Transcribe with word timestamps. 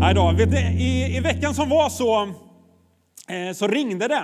Nej 0.00 0.14
då, 0.14 0.34
i, 0.78 1.16
I 1.16 1.20
veckan 1.20 1.54
som 1.54 1.68
var 1.68 1.88
så, 1.88 2.22
eh, 3.28 3.52
så 3.54 3.66
ringde 3.66 4.08
det. 4.08 4.22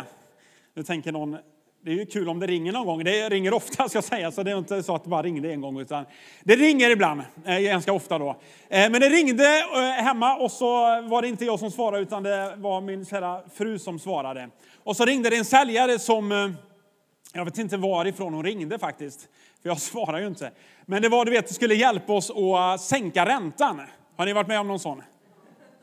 Nu 0.74 0.82
tänker 0.82 1.12
någon, 1.12 1.36
det 1.84 1.90
är 1.90 1.94
ju 1.94 2.06
kul 2.06 2.28
om 2.28 2.40
det 2.40 2.46
ringer 2.46 2.72
någon 2.72 2.86
gång. 2.86 3.04
Det 3.04 3.28
ringer 3.28 3.54
ofta 3.54 3.88
ska 3.88 3.96
jag 3.96 4.04
säga, 4.04 4.32
så 4.32 4.42
det 4.42 4.50
är 4.50 4.58
inte 4.58 4.82
så 4.82 4.94
att 4.94 5.04
det 5.04 5.10
bara 5.10 5.22
ringde 5.22 5.52
en 5.52 5.60
gång. 5.60 5.80
Utan 5.80 6.04
det 6.44 6.56
ringer 6.56 6.90
ibland, 6.90 7.22
eh, 7.44 7.58
ganska 7.58 7.92
ofta 7.92 8.18
då. 8.18 8.28
Eh, 8.68 8.90
men 8.90 8.92
det 8.92 9.08
ringde 9.08 9.58
eh, 9.58 10.04
hemma 10.04 10.36
och 10.36 10.50
så 10.50 10.66
var 11.02 11.22
det 11.22 11.28
inte 11.28 11.44
jag 11.44 11.58
som 11.58 11.70
svarade 11.70 12.02
utan 12.02 12.22
det 12.22 12.54
var 12.56 12.80
min 12.80 13.04
kära 13.04 13.42
fru 13.54 13.78
som 13.78 13.98
svarade. 13.98 14.48
Och 14.84 14.96
så 14.96 15.04
ringde 15.04 15.30
det 15.30 15.36
en 15.36 15.44
säljare 15.44 15.98
som, 15.98 16.32
eh, 16.32 16.50
jag 17.32 17.44
vet 17.44 17.58
inte 17.58 17.76
varifrån 17.76 18.34
hon 18.34 18.44
ringde 18.44 18.78
faktiskt, 18.78 19.20
för 19.62 19.68
jag 19.68 19.80
svarar 19.80 20.20
ju 20.20 20.26
inte. 20.26 20.50
Men 20.86 21.02
det 21.02 21.08
var, 21.08 21.24
du 21.24 21.30
vet, 21.30 21.48
det 21.48 21.54
skulle 21.54 21.74
hjälpa 21.74 22.12
oss 22.12 22.30
att 22.30 22.80
sänka 22.80 23.26
räntan. 23.26 23.80
Har 24.16 24.26
ni 24.26 24.32
varit 24.32 24.48
med 24.48 24.60
om 24.60 24.68
någon 24.68 24.80
sån? 24.80 25.02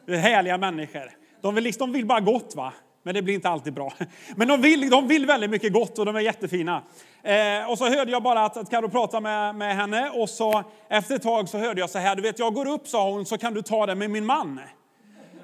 Det 0.06 0.14
är 0.14 0.18
härliga 0.18 0.58
människor. 0.58 1.12
De 1.42 1.56
vill, 1.56 1.64
liksom, 1.64 1.92
de 1.92 1.98
vill 1.98 2.06
bara 2.06 2.20
gott, 2.20 2.54
va? 2.56 2.74
men 3.04 3.16
det 3.16 3.22
blir 3.22 3.34
inte 3.34 3.50
alltid 3.50 3.74
bra. 3.74 3.94
Men 4.36 4.48
de 4.48 4.62
vill, 4.62 4.90
de 4.90 5.08
vill 5.08 5.26
väldigt 5.26 5.50
mycket 5.50 5.74
gott 5.74 6.00
och 6.00 6.06
de 6.06 6.16
är 6.16 6.20
jättefina. 6.20 6.84
Eh, 7.24 7.70
och 7.70 7.78
så 7.78 7.90
hörde 7.90 8.12
jag 8.12 8.24
bara 8.24 8.46
att, 8.46 8.58
att 8.58 8.70
Karo 8.70 8.90
pratade 8.90 9.22
med, 9.22 9.56
med 9.56 9.76
henne 9.76 10.10
och 10.10 10.30
så 10.30 10.64
efter 10.90 11.16
ett 11.16 11.24
tag 11.24 11.50
så 11.50 11.58
hörde 11.58 11.80
jag 11.80 11.90
så 11.90 12.00
här, 12.00 12.16
du 12.16 12.22
vet 12.22 12.40
jag 12.40 12.54
går 12.54 12.68
upp 12.68 12.88
sa 12.88 13.12
hon 13.12 13.26
så 13.26 13.38
kan 13.38 13.54
du 13.54 13.62
ta 13.62 13.86
det 13.86 13.96
med 13.96 14.10
min 14.10 14.26
man. 14.26 14.60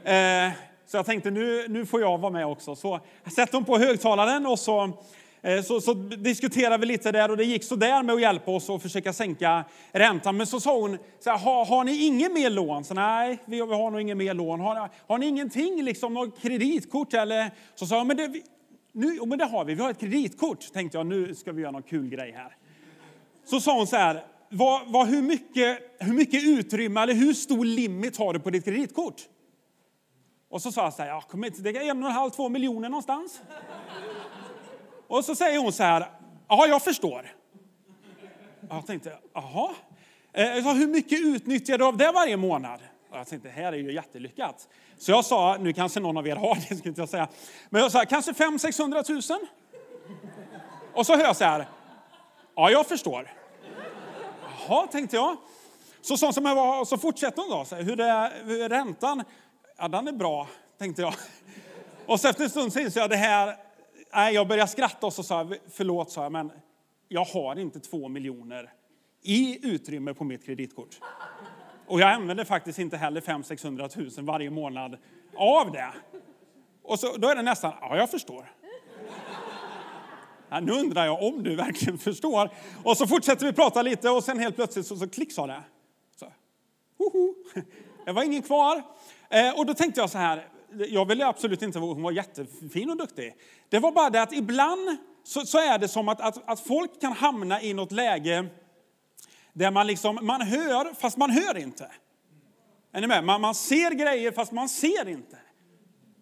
Eh, 0.04 0.52
så 0.88 0.98
jag 0.98 1.06
tänkte 1.06 1.32
nu, 1.32 1.66
nu 1.68 1.86
får 1.86 2.02
jag 2.02 2.18
vara 2.18 2.32
med 2.32 2.46
också. 2.46 2.76
Så 2.76 3.00
sätter 3.36 3.54
hon 3.54 3.66
på 3.66 3.78
högtalaren 3.78 4.46
och 4.46 4.60
så 4.60 4.92
Eh, 5.42 5.62
så, 5.62 5.82
så 5.82 5.94
diskuterade 5.94 6.78
vi 6.78 6.86
lite 6.86 7.12
där 7.12 7.32
och 7.32 7.38
det 7.38 7.44
gick 7.44 7.64
så 7.64 7.76
där 7.76 8.04
med 8.04 8.16
att 8.16 8.22
hjälpa 8.22 8.52
oss 8.52 8.70
att 8.70 8.82
försöka 8.82 9.14
sänka 9.14 9.64
räntan. 9.92 10.38
Men 10.38 10.48
så 10.48 10.60
sa 10.60 10.80
hon, 10.80 10.98
så 11.20 11.30
här, 11.30 11.38
har, 11.38 11.66
har 11.66 11.84
ni 11.84 12.06
inget 12.06 12.32
mer 12.32 12.50
lån? 12.50 12.84
Så, 12.84 12.94
Nej, 12.94 13.38
vi, 13.46 13.56
vi 13.56 13.62
har 13.62 13.92
nog 13.92 14.02
inget 14.02 14.18
mer 14.18 14.34
lån. 14.34 14.60
Har, 14.60 14.90
har 15.08 15.18
ni 15.18 15.26
ingenting, 15.26 15.84
liksom 15.84 16.14
något 16.14 16.42
kreditkort? 16.42 17.14
Eller? 17.14 17.52
Så 17.76 17.86
sa 17.86 17.98
jag, 17.98 18.08
men 18.08 18.18
det, 18.18 18.34
nu, 18.92 19.20
men 19.26 19.38
det 19.38 19.46
har 19.46 19.66
vi, 19.66 19.74
vi 19.74 19.82
har 19.82 19.90
ett 19.90 20.00
kreditkort. 20.00 20.74
Tänkte 20.74 20.98
jag, 20.98 21.08
nu 21.08 21.36
ska 21.36 21.52
vi 21.52 21.62
göra 21.62 21.72
någon 21.72 21.84
kul 21.84 22.10
grej 22.10 22.32
här. 22.32 22.56
Så 23.46 23.60
sa 23.60 23.78
hon 23.78 23.88
så 23.88 23.96
här, 23.96 24.24
vad, 24.50 24.82
vad, 24.88 25.08
hur, 25.08 25.22
mycket, 25.22 25.80
hur 26.00 26.14
mycket 26.14 26.44
utrymme 26.44 27.02
eller 27.02 27.14
hur 27.14 27.34
stor 27.34 27.66
limit 27.66 28.18
har 28.18 28.34
du 28.34 28.40
på 28.40 28.50
ditt 28.50 28.66
kreditkort? 28.66 29.22
Och 30.50 30.62
så 30.62 30.72
sa 30.72 30.84
jag 30.84 30.94
så 30.94 31.02
här, 31.02 31.10
ja, 31.10 31.22
kom 31.22 31.44
inte, 31.44 31.62
det 31.62 31.70
är 31.70 31.90
en 31.90 32.04
och 32.04 32.10
en 32.10 32.16
halv, 32.16 32.30
två 32.30 32.50
miljoner 32.50 32.90
någonstans. 32.90 33.42
Och 35.10 35.26
så 35.26 35.36
säger 35.36 35.60
hon 35.60 35.74
så 35.74 35.84
här, 35.84 36.10
ja 36.48 36.68
jag 36.68 36.84
förstår. 36.84 37.32
Jag 38.70 38.88
tänkte, 38.88 39.18
jaha. 39.34 39.70
Eh, 40.34 40.74
hur 40.74 40.88
mycket 40.88 41.20
utnyttjar 41.20 41.78
du 41.78 41.86
av 41.86 41.98
det 41.98 42.12
varje 42.12 42.38
månad? 42.38 42.80
Och 43.12 43.18
jag 43.18 43.28
tänkte, 43.28 43.48
det 43.48 43.54
här 43.54 43.74
är 43.74 43.78
ju 43.78 43.94
jättelyckat. 43.94 44.68
Så 44.98 45.12
jag 45.12 45.26
sa, 45.26 45.58
nu 45.60 45.74
kanske 45.74 46.00
någon 46.00 46.18
av 46.18 46.28
er 46.28 46.36
har 46.36 46.58
det, 46.70 46.76
skulle 46.78 46.94
jag 46.98 47.10
säga. 47.10 47.28
Men 47.70 47.82
jag 47.82 47.92
sa, 47.92 48.06
kanske 48.06 48.32
500-600 48.32 49.32
000? 49.32 49.48
Och 50.94 51.06
så 51.06 51.16
hör 51.16 51.24
jag 51.24 51.36
så 51.36 51.44
här, 51.44 51.68
ja 52.56 52.72
jag 52.72 52.88
förstår. 52.88 53.34
Jaha, 54.68 54.88
tänkte 54.88 55.16
jag. 55.16 55.38
Så, 56.02 56.18
så, 56.18 56.34
som 56.34 56.46
jag 56.46 56.56
var, 56.56 56.86
så 56.86 56.98
fortsätter 56.98 57.42
hon 57.42 57.52
då, 57.52 57.66
så 57.66 57.76
här, 57.76 57.84
hur, 57.84 58.00
är, 58.00 58.44
hur 58.46 58.62
är 58.62 58.70
räntan? 58.70 59.24
Ja, 59.78 59.88
den 59.88 60.08
är 60.08 60.12
bra, 60.12 60.48
tänkte 60.78 61.02
jag. 61.02 61.14
Och 62.06 62.20
så 62.20 62.28
efter 62.28 62.44
en 62.44 62.50
stund 62.50 62.74
så 62.74 63.00
jag, 63.00 63.10
det 63.10 63.16
här 63.16 63.69
nej, 64.14 64.34
jag 64.34 64.48
började 64.48 64.72
skratta 64.72 65.08
och 65.08 65.14
så 65.14 65.24
sa 65.24 65.38
jag, 65.38 65.56
förlåt, 65.72 66.12
sa 66.12 66.24
jag, 66.24 66.32
men 66.32 66.52
jag 67.08 67.26
har 67.26 67.60
inte 67.60 67.80
två 67.80 68.08
miljoner 68.08 68.74
i 69.22 69.68
utrymme 69.68 70.14
på 70.14 70.24
mitt 70.24 70.46
kreditkort. 70.46 71.00
Och 71.88 72.00
jag 72.00 72.12
använder 72.12 72.44
faktiskt 72.44 72.80
inte 72.80 72.98
heller 72.98 73.22
500 73.22 73.90
000 73.96 74.10
varje 74.18 74.50
månad 74.50 74.98
av 75.36 75.72
det. 75.72 75.94
Och 76.84 77.00
så, 77.00 77.18
då 77.18 77.28
är 77.28 77.36
det 77.36 77.42
nästan, 77.42 77.74
ja 77.82 77.98
jag 77.98 78.12
förstår. 78.12 78.52
Ja, 80.50 80.60
nu 80.60 80.72
undrar 80.72 81.06
jag 81.06 81.24
om 81.24 81.44
du 81.44 81.56
verkligen 81.56 81.98
förstår. 81.98 82.50
Och 82.84 82.98
så 82.98 83.08
fortsätter 83.08 83.46
vi 83.46 83.54
prata 83.54 83.82
lite 83.82 84.10
och 84.10 84.24
sen 84.24 84.40
helt 84.40 84.56
plötsligt 84.56 84.86
så, 84.86 84.96
så 84.96 85.10
klick 85.10 85.34
sa 85.34 85.48
det. 85.48 85.64
Så, 86.16 86.26
hoho. 86.98 87.36
Det 88.06 88.12
var 88.12 88.24
ingen 88.24 88.42
kvar. 88.42 88.84
Eh, 89.30 89.60
och 89.60 89.66
då 89.66 89.74
tänkte 89.74 90.02
jag 90.02 90.10
så 90.10 90.18
här, 90.18 90.48
jag 90.90 91.06
ville 91.06 91.28
absolut 91.28 91.62
inte, 91.62 91.80
hon 91.80 92.02
var 92.02 92.12
jättefin 92.12 92.90
och 92.90 92.98
duktig. 92.98 93.36
Det 93.70 93.80
var 93.80 93.92
bara 93.92 94.10
det 94.10 94.22
att 94.22 94.34
ibland 94.34 94.98
så, 95.24 95.46
så 95.46 95.58
är 95.58 95.78
det 95.78 95.88
som 95.88 96.10
att, 96.10 96.22
att, 96.22 96.50
att, 96.50 96.60
folk 96.60 97.02
kan 97.02 97.14
hamna 97.14 97.62
i 97.62 97.74
något 97.74 97.92
läge 97.92 98.46
där 99.54 99.72
man 99.72 99.88
liksom, 99.88 100.20
man 100.22 100.42
hör 100.42 100.94
fast 100.94 101.18
man 101.18 101.30
hör 101.30 101.58
inte. 101.58 101.92
Är 102.92 103.02
ni 103.02 103.08
med? 103.08 103.24
Man, 103.24 103.42
man 103.42 103.56
ser 103.56 103.92
grejer 103.92 104.32
fast 104.32 104.52
man 104.52 104.70
ser 104.70 105.08
inte. 105.08 105.38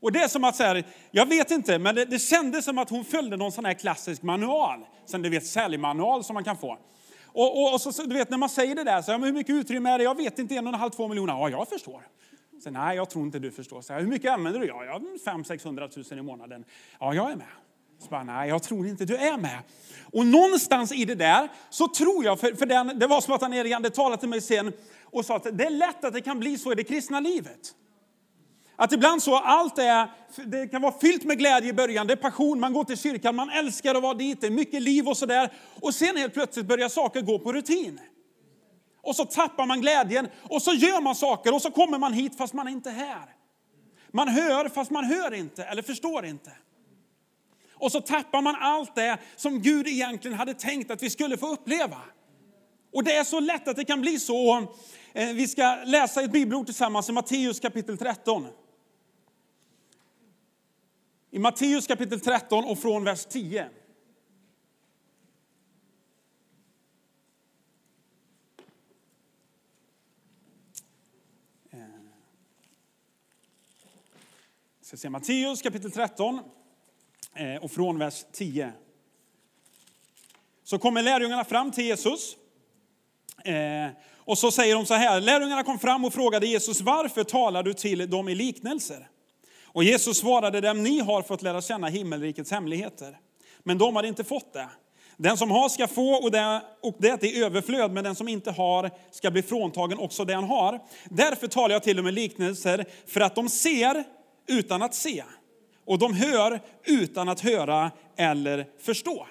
Och 0.02 0.12
det 0.12 0.20
är 0.20 0.28
som 0.28 0.44
att 0.44 0.56
säga, 0.56 0.84
jag 1.12 1.26
vet 1.26 1.52
inte, 1.52 1.80
men 1.80 1.96
det, 1.96 2.06
det 2.06 2.20
kändes 2.20 2.66
som 2.66 2.78
att 2.78 2.90
hon 2.90 3.06
följde 3.06 3.38
någon 3.38 3.52
sån 3.52 3.66
här 3.66 3.74
klassisk 3.74 4.22
manual. 4.22 4.86
Sen 5.06 5.22
du 5.22 5.30
vet 5.30 5.46
säljmanual 5.46 6.24
som 6.24 6.34
man 6.34 6.44
kan 6.44 6.58
få. 6.58 6.78
Och, 7.26 7.64
och, 7.64 7.74
och 7.74 7.82
så, 7.82 8.04
du 8.04 8.14
vet 8.16 8.30
när 8.30 8.38
man 8.38 8.50
säger 8.50 8.76
det 8.76 8.84
där, 8.84 9.02
så, 9.02 9.12
ja, 9.12 9.18
men 9.18 9.28
hur 9.28 9.34
mycket 9.34 9.56
utrymme 9.56 9.90
är 9.90 9.98
det? 9.98 10.04
Jag 10.04 10.18
vet 10.18 10.40
inte, 10.40 10.56
en 10.56 10.68
och 10.68 10.74
en 10.74 10.80
halv, 10.80 10.92
två 10.92 11.08
miljoner. 11.08 11.34
Ja, 11.34 11.50
jag 11.50 11.68
förstår. 11.68 12.08
Så, 12.64 12.70
nej, 12.70 12.96
jag 12.96 13.10
tror 13.10 13.26
inte 13.26 13.40
du 13.40 13.52
förstår. 13.52 13.82
Så, 13.82 13.94
hur 13.94 14.08
mycket 14.08 14.32
använder 14.32 14.60
du? 14.60 14.68
Ja, 14.68 14.86
jag 14.86 14.94
har 14.94 15.44
500 15.58 15.90
000 16.12 16.20
i 16.20 16.22
månaden. 16.22 16.66
Ja, 17.00 17.14
jag 17.14 17.32
är 17.32 17.36
med. 17.36 17.48
Så 18.00 18.10
bara, 18.10 18.24
nej, 18.24 18.50
jag 18.50 18.64
tror 18.64 18.88
inte 18.88 19.06
du 19.06 19.16
är 19.16 19.38
med. 19.38 19.60
Och 20.14 20.26
någonstans 20.26 20.92
i 20.92 21.06
det 21.06 21.16
där 21.16 21.50
så 21.70 21.88
tror 21.88 22.26
jag, 22.26 22.40
för, 22.40 22.54
för 22.54 22.66
den, 22.66 23.00
det 23.00 23.08
var 23.08 23.22
som 23.22 23.34
att 23.34 23.42
han 23.42 23.54
hade 23.54 23.90
talat 23.90 24.20
till 24.20 24.30
mig 24.30 24.42
sen 24.42 24.74
och 25.04 25.26
sa 25.26 25.36
att 25.36 25.58
det 25.58 25.66
är 25.66 25.70
lätt 25.70 26.04
att 26.04 26.14
det 26.14 26.22
kan 26.22 26.40
bli 26.40 26.58
så 26.58 26.72
i 26.72 26.76
det 26.76 26.84
kristna 26.84 27.20
livet. 27.20 27.74
Att 28.76 28.92
ibland 28.92 29.24
så 29.24 29.36
allt 29.36 29.78
är, 29.78 30.12
det 30.46 30.68
kan 30.68 30.82
vara 30.82 31.00
fyllt 31.00 31.24
med 31.24 31.38
glädje 31.38 31.70
i 31.70 31.74
början, 31.74 32.08
det 32.08 32.14
är 32.14 32.18
passion, 32.18 32.60
man 32.60 32.74
går 32.74 32.84
till 32.84 32.98
kyrkan, 32.98 33.36
man 33.36 33.50
älskar 33.50 33.96
att 33.96 34.04
vara 34.04 34.14
dit, 34.14 34.42
det 34.42 34.48
är 34.48 34.52
mycket 34.52 34.82
liv 34.82 35.08
och 35.08 35.18
sådär. 35.18 35.54
Och 35.82 35.94
sen 35.94 36.18
helt 36.18 36.34
plötsligt 36.34 36.66
börjar 36.66 36.90
saker 36.90 37.22
gå 37.22 37.40
på 37.40 37.54
rutin 37.54 38.00
och 39.08 39.16
så 39.16 39.26
tappar 39.26 39.66
man 39.66 39.82
glädjen 39.82 40.28
och 40.42 40.62
så 40.62 40.74
gör 40.74 41.02
man 41.02 41.16
saker 41.16 41.54
och 41.54 41.62
så 41.62 41.72
kommer 41.72 41.98
man 41.98 42.14
hit 42.14 42.38
fast 42.38 42.54
man 42.54 42.68
är 42.68 42.72
inte 42.72 42.90
här. 42.90 43.36
Man 44.12 44.28
hör 44.28 44.70
fast 44.70 44.92
man 44.92 45.04
hör 45.04 45.34
inte 45.34 45.64
eller 45.64 45.82
förstår 45.82 46.26
inte. 46.26 46.52
Och 47.74 47.92
så 47.92 48.02
tappar 48.02 48.42
man 48.42 48.56
allt 48.56 48.96
det 48.96 49.18
som 49.36 49.62
Gud 49.62 49.88
egentligen 49.88 50.38
hade 50.38 50.54
tänkt 50.54 50.92
att 50.92 51.04
vi 51.04 51.10
skulle 51.10 51.38
få 51.38 51.48
uppleva. 51.48 52.02
Och 52.94 53.04
det 53.04 53.16
är 53.16 53.24
så 53.24 53.40
lätt 53.40 53.68
att 53.68 53.76
det 53.76 53.86
kan 53.86 54.02
bli 54.02 54.20
så. 54.20 54.68
Eh, 55.14 55.34
vi 55.34 55.48
ska 55.48 55.78
läsa 55.86 56.22
ett 56.22 56.32
bibelord 56.32 56.66
tillsammans 56.66 57.10
i 57.10 57.12
Matteus 57.12 57.60
kapitel 57.60 57.98
13. 57.98 58.48
I 61.32 61.40
Matteus 61.40 61.88
kapitel 61.88 62.20
13 62.20 62.66
och 62.66 62.80
från 62.80 63.04
vers 63.04 63.26
10. 63.26 63.70
Ska 74.88 74.98
se 74.98 75.10
Matteus 75.10 75.62
kapitel 75.62 75.92
13 75.92 76.40
eh, 77.36 77.64
och 77.64 77.72
från 77.72 78.00
vers 78.00 78.26
10. 78.32 78.72
Så 80.64 80.80
kommer 80.80 81.02
lärjungarna 81.02 81.44
fram 81.44 81.72
till 81.72 81.86
Jesus. 81.86 82.36
Eh, 83.46 83.88
och 84.16 84.38
så 84.38 84.52
säger 84.52 84.76
de 84.76 84.86
så 84.86 84.94
här, 84.94 85.22
lärjungarna 85.22 85.64
kom 85.64 85.80
fram 85.80 86.06
och 86.06 86.14
frågade 86.14 86.48
Jesus, 86.48 86.82
varför 86.82 87.24
talar 87.24 87.64
du 87.64 87.74
till 87.74 88.10
dem 88.10 88.30
i 88.30 88.36
liknelser? 88.36 89.10
Och 89.64 89.84
Jesus 89.84 90.18
svarade 90.18 90.62
dem, 90.62 90.84
ni 90.84 91.00
har 91.00 91.22
fått 91.22 91.42
lära 91.42 91.62
känna 91.62 91.88
himmelrikets 91.88 92.52
hemligheter. 92.52 93.20
Men 93.64 93.78
de 93.78 93.96
har 93.96 94.04
inte 94.04 94.24
fått 94.24 94.54
det. 94.54 94.70
Den 95.18 95.38
som 95.38 95.52
har 95.52 95.70
ska 95.70 95.88
få 95.88 96.14
och 96.14 96.32
det, 96.32 96.62
och 96.82 96.96
det 97.00 97.24
är 97.24 97.44
överflöd, 97.44 97.92
men 97.92 98.04
den 98.04 98.16
som 98.16 98.28
inte 98.28 98.52
har 98.52 98.92
ska 99.12 99.32
bli 99.32 99.42
fråntagen 99.42 100.00
också 100.00 100.26
det 100.26 100.34
han 100.34 100.44
har. 100.44 100.80
Därför 101.06 101.48
talar 101.48 101.76
jag 101.76 101.84
till 101.84 101.98
dem 101.98 102.08
i 102.08 102.12
liknelser, 102.12 102.86
för 103.08 103.22
att 103.22 103.36
de 103.36 103.50
ser 103.50 104.17
utan 104.48 104.82
att 104.82 104.96
se. 104.96 105.24
Och 105.86 106.00
de 106.00 106.14
hör 106.14 106.60
utan 106.86 107.30
att 107.30 107.40
höra 107.40 107.92
eller 108.18 108.66
förstå. 108.80 109.28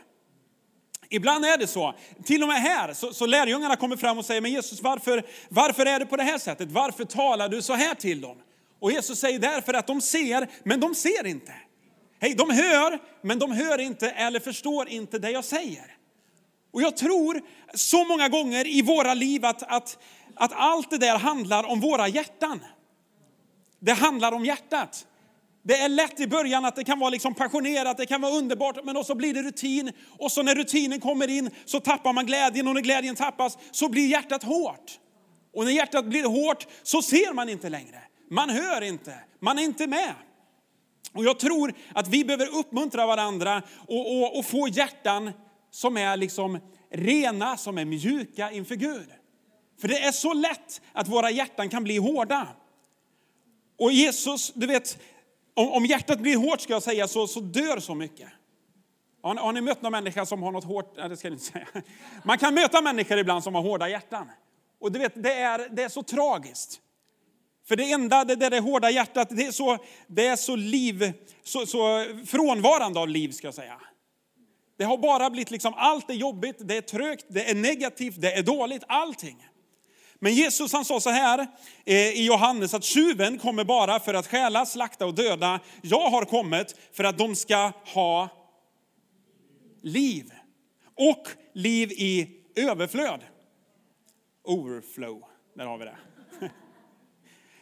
Ibland 1.10 1.44
är 1.44 1.58
det 1.58 1.66
så, 1.66 1.94
till 2.24 2.42
och 2.42 2.48
med 2.48 2.56
här, 2.56 2.92
så, 2.92 3.12
så 3.12 3.26
lärjungarna 3.26 3.76
kommer 3.76 3.96
fram 3.96 4.18
och 4.18 4.24
säger, 4.24 4.40
men 4.40 4.52
Jesus 4.52 4.82
varför, 4.82 5.22
varför 5.48 5.86
är 5.86 5.98
det 5.98 6.06
på 6.06 6.16
det 6.16 6.22
här 6.22 6.38
sättet? 6.38 6.70
Varför 6.70 7.04
talar 7.04 7.48
du 7.48 7.62
så 7.62 7.72
här 7.72 7.94
till 7.94 8.20
dem? 8.20 8.36
Och 8.80 8.92
Jesus 8.92 9.18
säger 9.18 9.38
därför 9.38 9.74
att 9.74 9.86
de 9.86 10.00
ser, 10.00 10.48
men 10.62 10.80
de 10.80 10.94
ser 10.94 11.26
inte. 11.26 11.52
Hej, 12.20 12.34
de 12.34 12.50
hör, 12.50 12.98
men 13.22 13.38
de 13.38 13.52
hör 13.52 13.78
inte 13.78 14.10
eller 14.10 14.40
förstår 14.40 14.88
inte 14.88 15.18
det 15.18 15.30
jag 15.30 15.44
säger. 15.44 15.96
Och 16.72 16.82
jag 16.82 16.96
tror 16.96 17.42
så 17.74 18.04
många 18.04 18.28
gånger 18.28 18.66
i 18.66 18.82
våra 18.82 19.14
liv 19.14 19.44
att, 19.44 19.62
att, 19.62 19.98
att 20.34 20.52
allt 20.52 20.90
det 20.90 20.98
där 20.98 21.18
handlar 21.18 21.64
om 21.64 21.80
våra 21.80 22.08
hjärtan. 22.08 22.60
Det 23.86 23.92
handlar 23.92 24.32
om 24.32 24.44
hjärtat. 24.44 25.06
Det 25.62 25.76
är 25.76 25.88
lätt 25.88 26.20
i 26.20 26.26
början 26.26 26.64
att 26.64 26.76
det 26.76 26.84
kan 26.84 26.98
vara 26.98 27.10
liksom 27.10 27.34
passionerat, 27.34 27.96
det 27.96 28.06
kan 28.06 28.20
vara 28.20 28.32
underbart, 28.32 28.84
men 28.84 29.04
så 29.04 29.14
blir 29.14 29.34
det 29.34 29.42
rutin. 29.42 29.92
Och 30.18 30.32
så 30.32 30.42
när 30.42 30.54
rutinen 30.54 31.00
kommer 31.00 31.28
in 31.28 31.50
så 31.64 31.80
tappar 31.80 32.12
man 32.12 32.26
glädjen 32.26 32.68
och 32.68 32.74
när 32.74 32.80
glädjen 32.80 33.16
tappas 33.16 33.58
så 33.70 33.88
blir 33.88 34.06
hjärtat 34.06 34.42
hårt. 34.42 34.98
Och 35.54 35.64
när 35.64 35.72
hjärtat 35.72 36.04
blir 36.04 36.24
hårt 36.24 36.66
så 36.82 37.02
ser 37.02 37.32
man 37.32 37.48
inte 37.48 37.68
längre. 37.68 38.02
Man 38.30 38.50
hör 38.50 38.82
inte, 38.82 39.14
man 39.40 39.58
är 39.58 39.62
inte 39.62 39.86
med. 39.86 40.14
Och 41.12 41.24
jag 41.24 41.38
tror 41.38 41.74
att 41.94 42.08
vi 42.08 42.24
behöver 42.24 42.58
uppmuntra 42.58 43.06
varandra 43.06 43.62
och, 43.88 44.16
och, 44.18 44.38
och 44.38 44.46
få 44.46 44.68
hjärtan 44.68 45.32
som 45.70 45.96
är 45.96 46.16
liksom 46.16 46.58
rena, 46.92 47.56
som 47.56 47.78
är 47.78 47.84
mjuka 47.84 48.50
inför 48.50 48.74
Gud. 48.74 49.08
För 49.80 49.88
det 49.88 49.98
är 49.98 50.12
så 50.12 50.32
lätt 50.32 50.80
att 50.92 51.08
våra 51.08 51.30
hjärtan 51.30 51.68
kan 51.68 51.84
bli 51.84 51.96
hårda. 51.96 52.48
Och 53.78 53.92
Jesus, 53.92 54.52
du 54.54 54.66
vet, 54.66 54.98
om, 55.54 55.72
om 55.72 55.86
hjärtat 55.86 56.20
blir 56.20 56.36
hårt 56.36 56.60
ska 56.60 56.72
jag 56.72 56.82
säga 56.82 57.08
så, 57.08 57.26
så 57.26 57.40
dör 57.40 57.80
så 57.80 57.94
mycket. 57.94 58.28
Har 59.22 59.34
ni, 59.34 59.40
har 59.40 59.52
ni 59.52 59.60
mött 59.60 59.82
någon 59.82 59.92
människa 59.92 60.26
som 60.26 60.42
har 60.42 60.52
något 60.52 60.64
hårt, 60.64 60.94
nej 60.96 61.08
det 61.08 61.16
ska 61.16 61.28
jag 61.28 61.34
inte 61.34 61.44
säga. 61.44 61.66
Man 62.24 62.38
kan 62.38 62.54
möta 62.54 62.80
människor 62.80 63.18
ibland 63.18 63.44
som 63.44 63.54
har 63.54 63.62
hårda 63.62 63.88
hjärtan. 63.88 64.30
Och 64.80 64.92
du 64.92 64.98
vet, 64.98 65.22
det 65.22 65.32
är, 65.32 65.68
det 65.70 65.82
är 65.82 65.88
så 65.88 66.02
tragiskt. 66.02 66.80
För 67.68 67.76
det 67.76 67.92
enda, 67.92 68.24
det 68.24 68.36
där 68.36 68.50
det 68.50 68.60
hårda 68.60 68.90
hjärtat, 68.90 69.28
det 69.30 69.46
är 69.46 69.52
så, 69.52 69.78
det 70.06 70.26
är 70.26 70.36
så 70.36 70.56
liv, 70.56 71.12
så, 71.44 71.66
så 71.66 72.04
frånvarande 72.26 73.00
av 73.00 73.08
liv 73.08 73.30
ska 73.30 73.46
jag 73.46 73.54
säga. 73.54 73.80
Det 74.78 74.84
har 74.84 74.98
bara 74.98 75.30
blivit 75.30 75.50
liksom, 75.50 75.74
allt 75.76 76.10
är 76.10 76.14
jobbigt, 76.14 76.56
det 76.60 76.76
är 76.76 76.80
trögt, 76.80 77.26
det 77.28 77.50
är 77.50 77.54
negativt, 77.54 78.20
det 78.20 78.32
är 78.32 78.42
dåligt, 78.42 78.82
allting. 78.88 79.46
Men 80.20 80.34
Jesus 80.34 80.72
han 80.72 80.84
sa 80.84 81.00
så 81.00 81.10
här 81.10 81.46
eh, 81.84 81.96
i 81.96 82.26
Johannes 82.26 82.74
att 82.74 82.84
tjuven 82.84 83.38
kommer 83.38 83.64
bara 83.64 84.00
för 84.00 84.14
att 84.14 84.26
stjäla, 84.26 84.66
slakta 84.66 85.06
och 85.06 85.14
döda. 85.14 85.60
Jag 85.82 86.10
har 86.10 86.24
kommit 86.24 86.76
för 86.92 87.04
att 87.04 87.18
de 87.18 87.36
ska 87.36 87.72
ha 87.84 88.28
liv. 89.82 90.30
Och 90.94 91.28
liv 91.54 91.92
i 91.92 92.28
överflöd. 92.56 93.20
Overflow, 94.44 95.22
där 95.54 95.66
har 95.66 95.78
vi 95.78 95.84
det. 95.84 95.96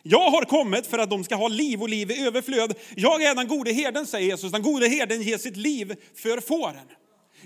Jag 0.03 0.31
har 0.31 0.45
kommit 0.45 0.87
för 0.87 0.99
att 0.99 1.11
de 1.11 1.25
ska 1.25 1.35
ha 1.35 1.49
liv 1.49 1.83
och 1.83 1.89
liv 1.89 2.11
i 2.11 2.27
överflöd. 2.27 2.75
Jag 2.97 3.23
är 3.23 3.35
den 3.35 3.49
gode 3.49 3.73
herden, 3.73 4.07
säger 4.07 4.27
Jesus. 4.27 4.53
Den 4.53 4.63
gode 4.63 4.89
herden 4.89 5.23
ger 5.23 5.39
sitt 5.39 5.57
liv 5.57 5.97
för 6.15 6.41
fåren. 6.41 6.89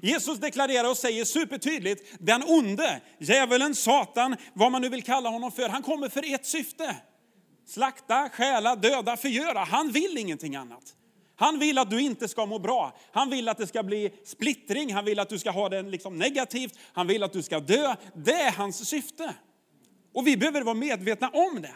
Jesus 0.03 0.39
deklarerar 0.39 0.91
och 0.91 0.97
säger 0.97 1.25
supertydligt, 1.25 2.17
den 2.21 2.43
onde, 2.47 3.00
djävulen, 3.19 3.75
Satan, 3.75 4.37
vad 4.55 4.73
man 4.73 4.83
nu 4.83 4.89
vill 4.89 5.03
kalla 5.03 5.29
honom 5.29 5.53
för, 5.53 5.69
han 5.69 5.83
kommer 5.83 6.09
för 6.09 6.35
ett 6.35 6.47
syfte. 6.47 6.97
Slakta, 7.67 8.29
stjäla, 8.29 8.77
döda, 8.77 9.17
förgöra. 9.17 9.59
Han 9.59 9.91
vill 9.91 10.19
ingenting 10.19 10.56
annat. 10.56 10.95
Han 11.37 11.59
vill 11.59 11.79
att 11.79 11.91
du 11.91 12.00
inte 12.00 12.29
ska 12.29 12.47
må 12.47 12.59
bra. 12.59 12.97
Han 13.12 13.31
vill 13.31 13.49
att 13.49 13.59
det 13.59 13.67
ska 13.67 13.83
bli 13.83 14.11
splittring. 14.25 14.95
Han 14.95 15.05
vill 15.05 15.19
att 15.19 15.29
du 15.29 15.39
ska 15.39 15.50
ha 15.50 15.69
det 15.69 15.83
liksom 15.83 16.17
negativt. 16.17 16.79
Han 16.93 17.06
vill 17.06 17.23
att 17.23 17.33
du 17.33 17.43
ska 17.43 17.61
dö. 17.61 17.94
Det 18.15 18.33
är 18.33 18.53
hans 18.53 18.89
syfte. 18.89 19.35
Och 20.15 20.27
vi 20.27 20.37
behöver 20.37 20.62
vara 20.62 20.75
medvetna 20.75 21.29
om 21.29 21.62
det. 21.62 21.75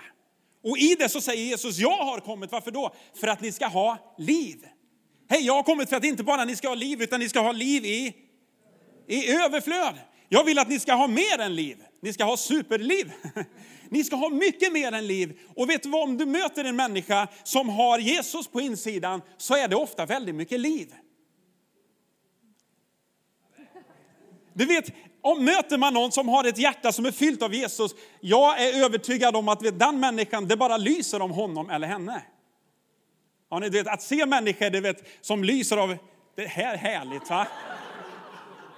Och 0.64 0.78
i 0.78 0.94
det 0.98 1.08
så 1.08 1.20
säger 1.20 1.44
Jesus, 1.44 1.78
jag 1.78 2.04
har 2.04 2.20
kommit, 2.20 2.52
varför 2.52 2.70
då? 2.70 2.94
För 3.14 3.28
att 3.28 3.40
ni 3.40 3.52
ska 3.52 3.66
ha 3.66 4.14
liv. 4.18 4.66
Hej, 5.32 5.46
jag 5.46 5.54
har 5.54 5.62
kommit 5.62 5.88
för 5.88 5.96
att 5.96 6.04
inte 6.04 6.22
bara 6.22 6.44
ni 6.44 6.56
ska 6.56 6.68
ha 6.68 6.74
liv, 6.74 7.02
utan 7.02 7.20
ni 7.20 7.28
ska 7.28 7.40
ha 7.40 7.52
liv 7.52 7.84
i, 7.84 8.14
i 9.06 9.32
överflöd. 9.32 9.94
Jag 10.28 10.44
vill 10.44 10.58
att 10.58 10.68
ni 10.68 10.80
ska 10.80 10.92
ha 10.92 11.06
mer 11.06 11.38
än 11.38 11.54
liv. 11.54 11.76
Ni 12.02 12.12
ska 12.12 12.24
ha 12.24 12.36
superliv. 12.36 13.12
Ni 13.88 14.04
ska 14.04 14.16
ha 14.16 14.28
mycket 14.28 14.72
mer 14.72 14.92
än 14.92 15.06
liv. 15.06 15.38
Och 15.56 15.70
vet 15.70 15.82
du 15.82 15.88
vad, 15.88 16.02
om 16.02 16.18
du 16.18 16.26
möter 16.26 16.64
en 16.64 16.76
människa 16.76 17.28
som 17.44 17.68
har 17.68 17.98
Jesus 17.98 18.48
på 18.48 18.60
insidan 18.60 19.22
så 19.36 19.56
är 19.56 19.68
det 19.68 19.76
ofta 19.76 20.06
väldigt 20.06 20.34
mycket 20.34 20.60
liv. 20.60 20.94
Du 24.52 24.66
vet, 24.66 24.84
om 25.20 25.44
möter 25.44 25.78
man 25.78 25.94
någon 25.94 26.12
som 26.12 26.28
har 26.28 26.44
ett 26.44 26.58
hjärta 26.58 26.92
som 26.92 27.06
är 27.06 27.12
fyllt 27.12 27.42
av 27.42 27.54
Jesus, 27.54 27.92
jag 28.20 28.62
är 28.62 28.84
övertygad 28.84 29.36
om 29.36 29.48
att 29.48 29.62
vet, 29.62 29.78
den 29.78 30.00
människan, 30.00 30.48
det 30.48 30.56
bara 30.56 30.76
lyser 30.76 31.22
om 31.22 31.30
honom 31.30 31.70
eller 31.70 31.86
henne. 31.86 32.22
Ja, 33.52 33.58
ni 33.58 33.68
vet, 33.68 33.86
att 33.86 34.02
se 34.02 34.26
människor 34.26 34.70
du 34.70 34.80
vet, 34.80 35.04
som 35.20 35.44
lyser 35.44 35.76
av, 35.76 35.96
det 36.36 36.46
här 36.46 36.72
är 36.72 36.76
härligt 36.76 37.30
va? 37.30 37.46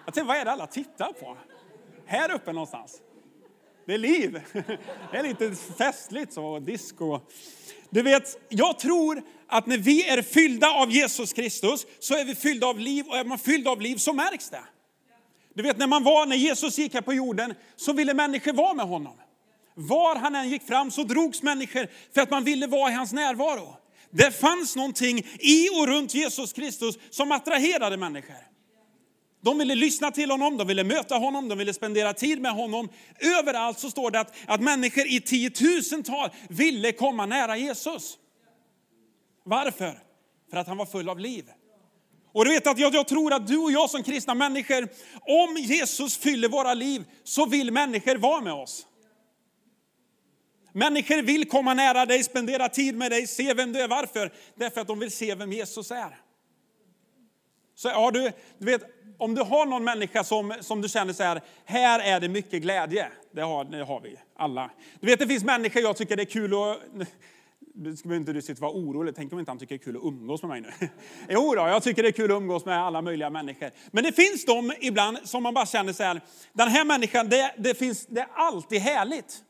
Jag 0.05 0.15
tänkte, 0.15 0.29
vad 0.29 0.37
är 0.37 0.45
det 0.45 0.53
alla 0.53 0.67
tittar 0.67 1.13
på? 1.13 1.37
Här 2.07 2.33
uppe 2.33 2.53
någonstans. 2.53 3.01
Det 3.87 3.95
är 3.95 3.99
liv. 3.99 4.41
Det 5.13 5.19
är 5.19 5.23
lite 5.23 5.55
festligt 5.79 6.33
så, 6.33 6.59
disco. 6.59 7.21
Du 7.91 8.03
vet, 8.03 8.39
jag 8.49 8.79
tror 8.79 9.23
att 9.47 9.67
när 9.67 9.79
vi 9.79 10.09
är 10.09 10.23
fyllda 10.23 10.71
av 10.71 10.91
Jesus 10.91 11.33
Kristus 11.33 11.87
så 11.99 12.15
är 12.15 12.25
vi 12.25 12.35
fyllda 12.35 12.67
av 12.67 12.79
liv 12.79 13.07
och 13.09 13.17
är 13.17 13.25
man 13.25 13.39
fylld 13.39 13.69
av 13.69 13.81
liv 13.81 13.97
så 13.97 14.13
märks 14.13 14.51
det. 14.51 14.65
Du 15.55 15.63
vet 15.63 15.79
när 15.79 15.87
man 15.87 16.05
var, 16.05 16.27
när 16.27 16.37
Jesus 16.37 16.79
gick 16.79 16.95
här 16.95 17.01
på 17.01 17.13
jorden 17.13 17.55
så 17.77 17.93
ville 17.93 18.15
människor 18.15 18.53
vara 18.53 18.75
med 18.75 18.87
honom. 18.87 19.15
Var 19.75 20.17
han 20.17 20.35
än 20.35 20.49
gick 20.49 20.63
fram 20.63 20.91
så 20.91 21.03
drogs 21.03 21.43
människor 21.43 21.87
för 22.15 22.21
att 22.21 22.31
man 22.31 22.45
ville 22.45 22.67
vara 22.67 22.91
i 22.91 22.95
hans 22.95 23.13
närvaro. 23.13 23.77
Det 24.17 24.31
fanns 24.31 24.77
någonting 24.77 25.19
i 25.41 25.69
och 25.69 25.87
runt 25.87 26.15
Jesus 26.15 26.53
Kristus 26.53 26.99
som 27.11 27.33
attraherade 27.33 27.97
människor. 27.97 28.37
De 29.43 29.59
ville 29.59 29.75
lyssna 29.75 30.11
till 30.11 30.31
honom, 30.31 30.57
de 30.57 30.67
ville 30.67 30.85
möta 30.85 31.15
honom, 31.17 31.49
de 31.49 31.59
ville 31.59 31.75
spendera 31.75 32.15
tid 32.15 32.41
med 32.41 32.53
honom. 32.53 32.89
Överallt 33.39 33.79
så 33.79 33.91
står 33.91 34.11
det 34.11 34.21
att, 34.21 34.35
att 34.47 34.61
människor 34.61 35.07
i 35.07 35.21
tiotusental 35.21 36.31
ville 36.49 36.93
komma 36.93 37.27
nära 37.27 37.57
Jesus. 37.57 38.19
Varför? 39.45 39.99
För 40.51 40.57
att 40.57 40.67
han 40.67 40.77
var 40.77 40.87
full 40.87 41.09
av 41.09 41.19
liv. 41.19 41.45
Och 42.33 42.45
du 42.45 42.51
vet 42.51 42.67
att 42.67 42.79
jag, 42.79 42.95
jag, 42.95 43.09
tror 43.09 43.33
att 43.33 43.47
du 43.47 43.59
och 43.59 43.73
jag 43.73 43.91
som 43.91 44.03
kristna 44.03 44.35
människor, 44.35 44.89
om 45.21 45.57
Jesus 45.57 46.17
fyller 46.17 46.49
våra 46.49 46.75
liv 46.75 47.05
så 47.25 47.47
vill 47.47 47.73
människor 47.73 48.17
vara 48.17 48.41
med 48.41 48.53
oss. 48.53 48.87
Människor 50.77 51.23
vill 51.23 51.49
komma 51.49 51.75
nära 51.75 52.07
dig, 52.07 52.23
spendera 52.23 52.69
tid 52.69 52.95
med 52.95 53.11
dig, 53.11 53.27
se 53.27 53.55
vem 53.55 53.73
du 53.73 53.81
är. 53.81 53.89
Varför? 53.89 54.33
Därför 54.55 54.81
att 54.81 54.87
de 54.87 54.99
vill 54.99 55.11
se 55.11 55.35
vem 55.35 55.53
Jesus 55.53 55.91
är. 55.91 56.17
Så 57.75 57.89
ja, 57.89 58.11
du, 58.11 58.33
du 58.59 58.67
vet, 58.67 58.83
om 59.19 59.35
du 59.35 59.43
har 59.43 59.67
någon 59.67 59.85
människa 59.85 60.25
som, 60.25 60.55
som 60.61 60.81
du 60.81 60.89
känner 60.89 61.13
så 61.13 61.23
här, 61.23 61.43
här 61.65 62.01
är 62.01 62.21
det 62.21 62.29
mycket 62.29 62.63
glädje. 62.63 63.09
Det 63.33 63.41
har, 63.41 63.65
det 63.65 63.85
har 63.85 64.01
vi 64.01 64.17
alla. 64.37 64.71
Du 65.01 65.07
vet, 65.07 65.19
det 65.19 65.27
finns 65.27 65.45
människor 65.45 65.83
jag 65.83 65.97
tycker 65.97 66.17
det 66.17 66.23
är 66.23 66.25
kul 66.25 66.55
att 66.55 66.79
du 67.75 67.97
ska 67.97 68.15
inte 68.15 68.33
du 68.33 68.43
sitta 68.43 68.61
vara 68.61 68.73
orolig. 68.73 69.15
Tänk 69.17 69.33
om 69.33 69.39
inte 69.39 69.51
han 69.51 69.59
tycker 69.59 69.75
det 69.75 69.83
är 69.83 69.85
kul 69.85 69.97
att 69.97 70.05
umgås 70.05 70.43
med 70.43 70.49
mig 70.49 70.61
nu. 70.61 70.89
jo 71.29 71.55
då, 71.55 71.61
jag 71.61 71.83
tycker 71.83 72.03
det 72.03 72.09
är 72.09 72.13
kul 72.13 72.31
att 72.33 72.37
umgås 72.37 72.65
med 72.65 72.79
alla 72.79 73.03
möjliga 73.03 73.31
människor. 73.31 73.71
Men 73.91 74.05
det 74.05 74.13
finns 74.13 74.45
de 74.45 74.73
ibland 74.81 75.19
som 75.25 75.43
man 75.43 75.55
bara 75.55 75.67
känner 75.67 75.93
så 75.93 76.03
här, 76.03 76.21
den 76.53 76.69
här 76.69 76.85
människan, 76.85 77.29
det, 77.29 77.55
det, 77.59 77.79
finns, 77.79 78.07
det 78.07 78.21
är 78.21 78.29
alltid 78.35 78.81
härligt. 78.81 79.43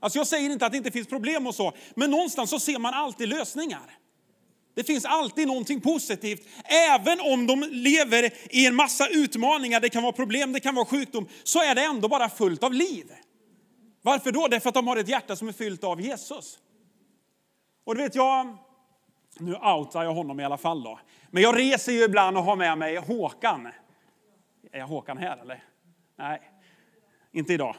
Alltså 0.00 0.18
jag 0.18 0.26
säger 0.26 0.50
inte 0.50 0.66
att 0.66 0.72
det 0.72 0.78
inte 0.78 0.90
finns 0.90 1.08
problem 1.08 1.46
och 1.46 1.54
så, 1.54 1.72
men 1.94 2.10
någonstans 2.10 2.50
så 2.50 2.60
ser 2.60 2.78
man 2.78 2.94
alltid 2.94 3.28
lösningar. 3.28 3.98
Det 4.74 4.84
finns 4.84 5.04
alltid 5.04 5.46
någonting 5.46 5.80
positivt. 5.80 6.48
Även 6.64 7.20
om 7.20 7.46
de 7.46 7.68
lever 7.70 8.32
i 8.50 8.66
en 8.66 8.74
massa 8.74 9.08
utmaningar, 9.08 9.80
det 9.80 9.88
kan 9.88 10.02
vara 10.02 10.12
problem, 10.12 10.52
det 10.52 10.60
kan 10.60 10.74
vara 10.74 10.86
sjukdom, 10.86 11.28
så 11.44 11.62
är 11.62 11.74
det 11.74 11.84
ändå 11.84 12.08
bara 12.08 12.28
fullt 12.28 12.62
av 12.62 12.72
liv. 12.72 13.12
Varför 14.02 14.32
då? 14.32 14.48
Därför 14.48 14.68
att 14.68 14.74
de 14.74 14.86
har 14.86 14.96
ett 14.96 15.08
hjärta 15.08 15.36
som 15.36 15.48
är 15.48 15.52
fyllt 15.52 15.84
av 15.84 16.00
Jesus. 16.00 16.58
Och 17.84 17.94
du 17.94 18.02
vet, 18.02 18.14
jag, 18.14 18.56
nu 19.38 19.54
outar 19.54 20.04
jag 20.04 20.14
honom 20.14 20.40
i 20.40 20.44
alla 20.44 20.58
fall 20.58 20.82
då. 20.82 20.98
Men 21.30 21.42
jag 21.42 21.58
reser 21.58 21.92
ju 21.92 22.04
ibland 22.04 22.36
och 22.36 22.44
har 22.44 22.56
med 22.56 22.78
mig 22.78 22.96
Håkan. 22.96 23.68
Är 24.72 24.82
Håkan 24.82 25.18
här 25.18 25.36
eller? 25.36 25.64
Nej, 26.16 26.40
inte 27.32 27.52
idag. 27.52 27.76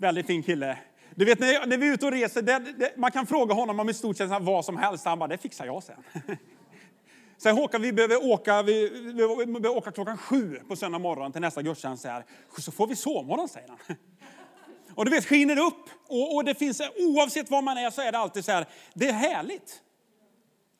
Väldigt 0.00 0.26
fin 0.26 0.42
kille. 0.42 0.78
Du 1.14 1.24
vet 1.24 1.38
när, 1.38 1.66
när 1.66 1.76
vi 1.76 1.88
är 1.88 1.92
ute 1.92 2.06
och 2.06 2.12
reser, 2.12 2.42
det, 2.42 2.58
det, 2.58 2.96
man 2.96 3.10
kan 3.10 3.26
fråga 3.26 3.54
honom 3.54 3.80
om 3.80 3.88
i 3.88 3.94
stort 3.94 4.16
sett 4.16 4.30
vad 4.40 4.64
som 4.64 4.76
helst. 4.76 5.04
Han 5.04 5.18
bara, 5.18 5.28
det 5.28 5.38
fixar 5.38 5.66
jag 5.66 5.82
sen. 5.82 6.02
Sen 7.38 7.56
Håkan, 7.56 7.82
vi 7.82 7.92
behöver 7.92 8.26
åka, 8.26 8.62
vi, 8.62 8.88
vi 8.88 9.12
behöver 9.12 9.76
åka 9.76 9.92
klockan 9.92 10.18
sju 10.18 10.60
på 10.68 10.76
söndag 10.76 10.98
morgon 10.98 11.32
till 11.32 11.40
nästa 11.40 11.62
gudstjänst. 11.62 12.06
Så 12.58 12.72
får 12.72 12.86
vi 12.86 12.96
sovmorgon, 12.96 13.48
säger 13.48 13.68
han. 13.68 13.96
Och 14.94 15.04
du 15.04 15.10
vet, 15.10 15.26
skiner 15.26 15.58
upp. 15.58 15.90
Och, 16.08 16.34
och, 16.34 16.44
det 16.44 16.54
finns, 16.54 16.80
oavsett 16.98 17.50
var 17.50 17.62
man 17.62 17.78
är 17.78 17.90
så 17.90 18.02
är 18.02 18.12
det 18.12 18.18
alltid 18.18 18.44
så 18.44 18.52
här, 18.52 18.66
det 18.94 19.08
är 19.08 19.12
härligt. 19.12 19.82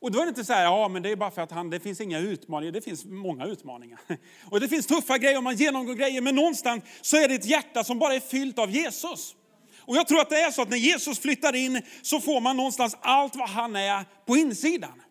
Och 0.00 0.11
då 0.12 0.21
är 0.21 0.23
det 0.23 0.28
inte 0.28 0.45
så 0.45 0.52
här, 0.52 0.64
ja 0.64 0.88
men 0.88 1.02
det 1.02 1.11
är 1.11 1.16
bara 1.16 1.30
för 1.30 1.42
att 1.42 1.50
han, 1.50 1.71
det 1.71 1.80
finns 1.80 2.00
inga 2.00 2.19
utmaningar. 2.19 2.73
Det 2.73 2.80
finns 2.80 3.04
många 3.04 3.47
utmaningar. 3.47 4.00
Och 4.50 4.61
det 4.61 4.69
finns 4.69 4.87
tuffa 4.87 5.19
grejer 5.19 5.37
och 5.37 5.42
man 5.42 5.57
genomgår 5.57 5.95
grejer. 5.95 6.21
Men 6.21 6.35
någonstans 6.35 6.85
så 7.00 7.16
är 7.16 7.28
det 7.28 7.35
ett 7.35 7.45
hjärta 7.45 7.85
som 7.85 7.99
bara 7.99 8.14
är 8.14 8.21
fyllt 8.21 8.59
av 8.59 8.71
Jesus. 8.71 9.35
Och 9.80 9.97
jag 9.97 10.09
tror 10.09 10.21
att 10.21 10.30
det 10.30 10.40
är 10.40 10.50
så 10.50 10.62
att 10.62 10.71
när 10.71 10.76
Jesus 10.76 11.19
flyttar 11.19 11.54
in 11.54 11.83
så 12.02 12.21
får 12.21 12.40
man 12.40 12.57
någonstans 12.57 12.97
allt 13.00 13.37
vad 13.37 13.49
han 13.49 13.76
är 13.76 14.04
på 14.26 14.37
insidan. 14.37 15.02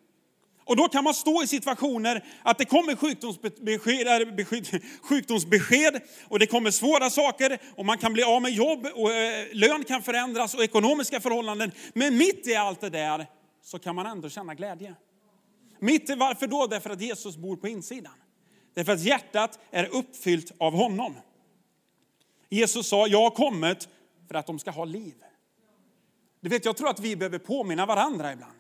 Och 0.66 0.76
då 0.76 0.88
kan 0.88 1.04
man 1.04 1.14
stå 1.14 1.44
i 1.44 1.48
situationer 1.48 2.26
att 2.44 2.58
det 2.58 2.66
kommer 2.66 2.96
sjukdomsbesked, 2.96 4.82
sjukdomsbesked 5.02 6.02
och 6.28 6.40
det 6.40 6.46
kommer 6.46 6.72
svåra 6.72 7.10
saker 7.10 7.58
och 7.76 7.86
man 7.86 7.98
kan 7.98 8.14
bli 8.14 8.24
av 8.24 8.42
med 8.42 8.52
jobb 8.52 8.88
och 8.96 9.12
eh, 9.12 9.48
lön 9.54 9.84
kan 9.84 10.02
förändras 10.02 10.54
och 10.54 10.64
ekonomiska 10.64 11.22
förhållanden. 11.22 11.72
Men 11.94 12.18
mitt 12.18 12.48
i 12.48 12.56
allt 12.56 12.82
det 12.82 12.90
där 12.90 13.28
så 13.62 13.80
kan 13.80 13.96
man 13.96 14.06
ändå 14.06 14.30
känna 14.30 14.56
glädje. 14.56 14.96
Mitt 15.80 16.10
i 16.10 16.16
varför 16.16 16.48
då? 16.48 16.68
Därför 16.68 16.90
att 16.90 17.02
Jesus 17.02 17.38
bor 17.38 17.56
på 17.56 17.68
insidan. 17.68 18.14
Därför 18.74 18.92
att 18.92 19.04
hjärtat 19.04 19.60
är 19.72 19.96
uppfyllt 19.96 20.52
av 20.58 20.74
honom. 20.74 21.16
Jesus 22.50 22.88
sa, 22.88 23.08
jag 23.08 23.22
har 23.22 23.32
kommit 23.32 23.90
för 24.28 24.36
att 24.36 24.48
de 24.48 24.60
ska 24.60 24.72
ha 24.72 24.86
liv. 24.86 25.16
Du 26.40 26.50
vet, 26.50 26.66
jag 26.66 26.78
tror 26.78 26.90
att 26.90 27.00
vi 27.00 27.16
behöver 27.16 27.40
påminna 27.40 27.86
varandra 27.86 28.34
ibland. 28.34 28.60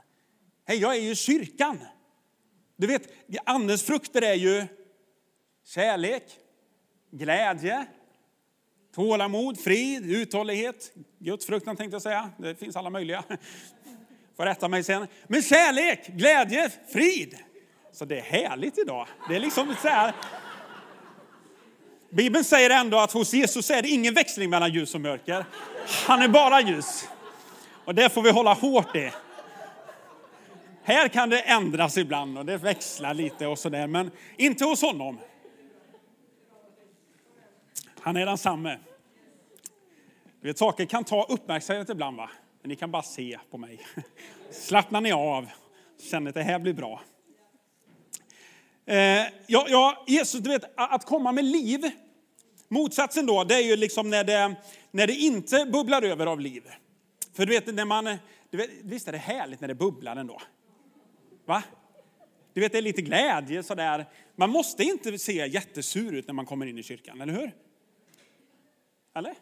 Hej, 0.66 0.78
jag 0.78 0.96
är 0.96 1.02
ju 1.02 1.16
kyrkan. 1.16 1.80
Du 2.76 2.88
vet, 2.88 3.10
andens 3.46 3.84
frukter 3.84 4.22
är 4.22 4.34
ju 4.34 4.68
kärlek, 5.66 6.24
glädje, 7.12 7.86
tålamod, 8.96 9.60
frid, 9.60 10.12
uthållighet, 10.12 10.92
gudsfruktan 11.20 11.76
tänkte 11.76 11.96
jag 11.96 12.02
säga. 12.02 12.30
Det 12.38 12.56
finns 12.56 12.76
alla 12.76 12.90
möjliga. 12.90 13.24
Får 14.40 14.46
rätta 14.46 14.68
mig 14.68 14.84
sen. 14.84 15.08
Men 15.28 15.42
kärlek, 15.42 16.08
glädje, 16.08 16.72
frid. 16.94 17.38
Så 17.92 18.06
det 18.06 18.18
är 18.18 18.22
härligt 18.22 18.78
idag. 18.78 19.08
Det 19.30 19.36
är 19.36 19.40
liksom 19.40 19.76
så 19.82 19.88
här. 19.88 20.14
Bibeln 22.10 22.44
säger 22.44 22.70
ändå 22.70 23.00
att 23.00 23.12
hos 23.12 23.34
Jesus 23.34 23.70
är 23.70 23.82
det 23.82 23.88
ingen 23.88 24.14
växling 24.14 24.50
mellan 24.50 24.74
ljus 24.74 24.96
och 24.96 25.02
mörker. 25.02 25.46
Han 26.08 26.22
är 26.22 26.28
bara 26.28 26.62
ljus. 26.62 27.08
Och 27.86 27.96
det 27.96 28.10
får 28.10 28.22
vi 28.22 28.32
hålla 28.32 28.54
hårt 28.54 28.96
i. 28.96 29.12
Här 30.84 31.08
kan 31.08 31.30
det 31.30 31.42
ändras 31.42 31.98
ibland 31.98 32.38
och 32.38 32.46
det 32.46 32.58
växlar 32.58 33.14
lite 33.14 33.48
och 33.48 33.60
sådär, 33.60 33.88
men 33.88 34.12
inte 34.38 34.66
hos 34.66 34.82
honom. 34.82 35.20
Han 38.00 38.18
är 38.18 38.26
densamme. 38.26 38.80
Du 40.42 40.48
vet, 40.48 40.58
saker 40.58 40.86
kan 40.86 41.04
ta 41.04 41.24
uppmärksamhet 41.24 41.90
ibland, 41.90 42.18
va? 42.18 42.30
Men 42.62 42.70
ni 42.70 42.76
kan 42.76 42.92
bara 42.92 43.04
se 43.04 43.40
på 43.52 43.58
mig. 43.58 43.80
Slappnar 44.52 45.02
ni 45.02 45.12
av, 45.12 45.50
känner 46.00 46.30
att 46.30 46.36
det 46.36 46.44
här 46.44 46.60
blir 46.60 46.74
bra. 46.74 47.02
Eh, 48.86 48.96
ja, 49.48 49.66
ja, 49.70 50.04
Jesus, 50.08 50.42
du 50.42 50.50
vet, 50.50 50.64
att 50.76 51.06
komma 51.06 51.32
med 51.32 51.46
liv, 51.46 51.92
motsatsen 52.68 53.26
då, 53.26 53.44
det 53.44 53.56
är 53.56 53.64
ju 53.64 53.76
liksom 53.76 54.10
när 54.10 54.24
det, 54.24 54.56
när 54.92 55.08
det 55.08 55.14
inte 55.14 55.66
bubblar 55.66 56.02
över 56.02 56.26
av 56.26 56.40
liv. 56.40 56.64
För 57.34 57.46
du 57.46 57.54
vet, 57.54 57.76
när 57.76 57.86
man, 57.86 58.18
du 58.50 58.58
vet, 58.58 58.70
visst 58.84 59.08
är 59.08 59.12
det 59.12 59.18
härligt 59.18 59.62
när 59.62 59.68
det 59.68 59.76
bubblar 59.76 60.16
ändå? 60.16 60.42
Va? 61.46 61.64
Du 62.54 62.62
vet, 62.62 62.72
det 62.72 62.78
är 62.78 62.82
lite 62.82 63.02
glädje 63.02 63.64
sådär. 63.64 64.06
Man 64.36 64.50
måste 64.50 64.84
inte 64.84 65.18
se 65.18 65.48
jättesur 65.48 66.14
ut 66.14 66.28
när 66.28 66.34
man 66.34 66.46
kommer 66.46 66.66
in 66.66 66.78
i 66.78 66.84
kyrkan, 66.84 67.22
eller 67.22 67.34
hur? 67.34 67.52
Eller? 69.16 69.36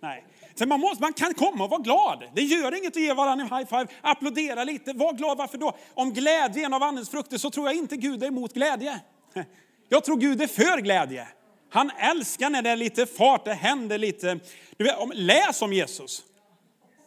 Nej. 0.00 0.24
Så 0.54 0.66
man, 0.66 0.80
måste, 0.80 1.02
man 1.02 1.12
kan 1.12 1.34
komma 1.34 1.64
och 1.64 1.70
vara 1.70 1.80
glad. 1.80 2.24
Det 2.34 2.42
gör 2.42 2.78
inget 2.78 2.96
att 2.96 3.02
ge 3.02 3.12
varandra 3.12 3.46
en 3.50 3.58
high 3.58 3.68
five, 3.68 3.86
applådera 4.00 4.64
lite, 4.64 4.92
var 4.92 5.12
glad. 5.12 5.38
Varför 5.38 5.58
då? 5.58 5.76
Om 5.94 6.12
glädje 6.12 6.62
är 6.62 6.66
en 6.66 6.74
av 6.74 6.82
andens 6.82 7.10
frukter 7.10 7.38
så 7.38 7.50
tror 7.50 7.66
jag 7.66 7.76
inte 7.76 7.96
Gud 7.96 8.22
är 8.22 8.26
emot 8.26 8.54
glädje. 8.54 9.00
Jag 9.88 10.04
tror 10.04 10.16
Gud 10.16 10.42
är 10.42 10.46
för 10.46 10.80
glädje. 10.80 11.28
Han 11.70 11.90
älskar 11.98 12.50
när 12.50 12.62
det 12.62 12.70
är 12.70 12.76
lite 12.76 13.06
fart, 13.06 13.44
det 13.44 13.54
händer 13.54 13.98
lite. 13.98 14.38
Du 14.76 14.84
vet, 14.84 14.96
läs 15.12 15.62
om 15.62 15.72
Jesus. 15.72 16.22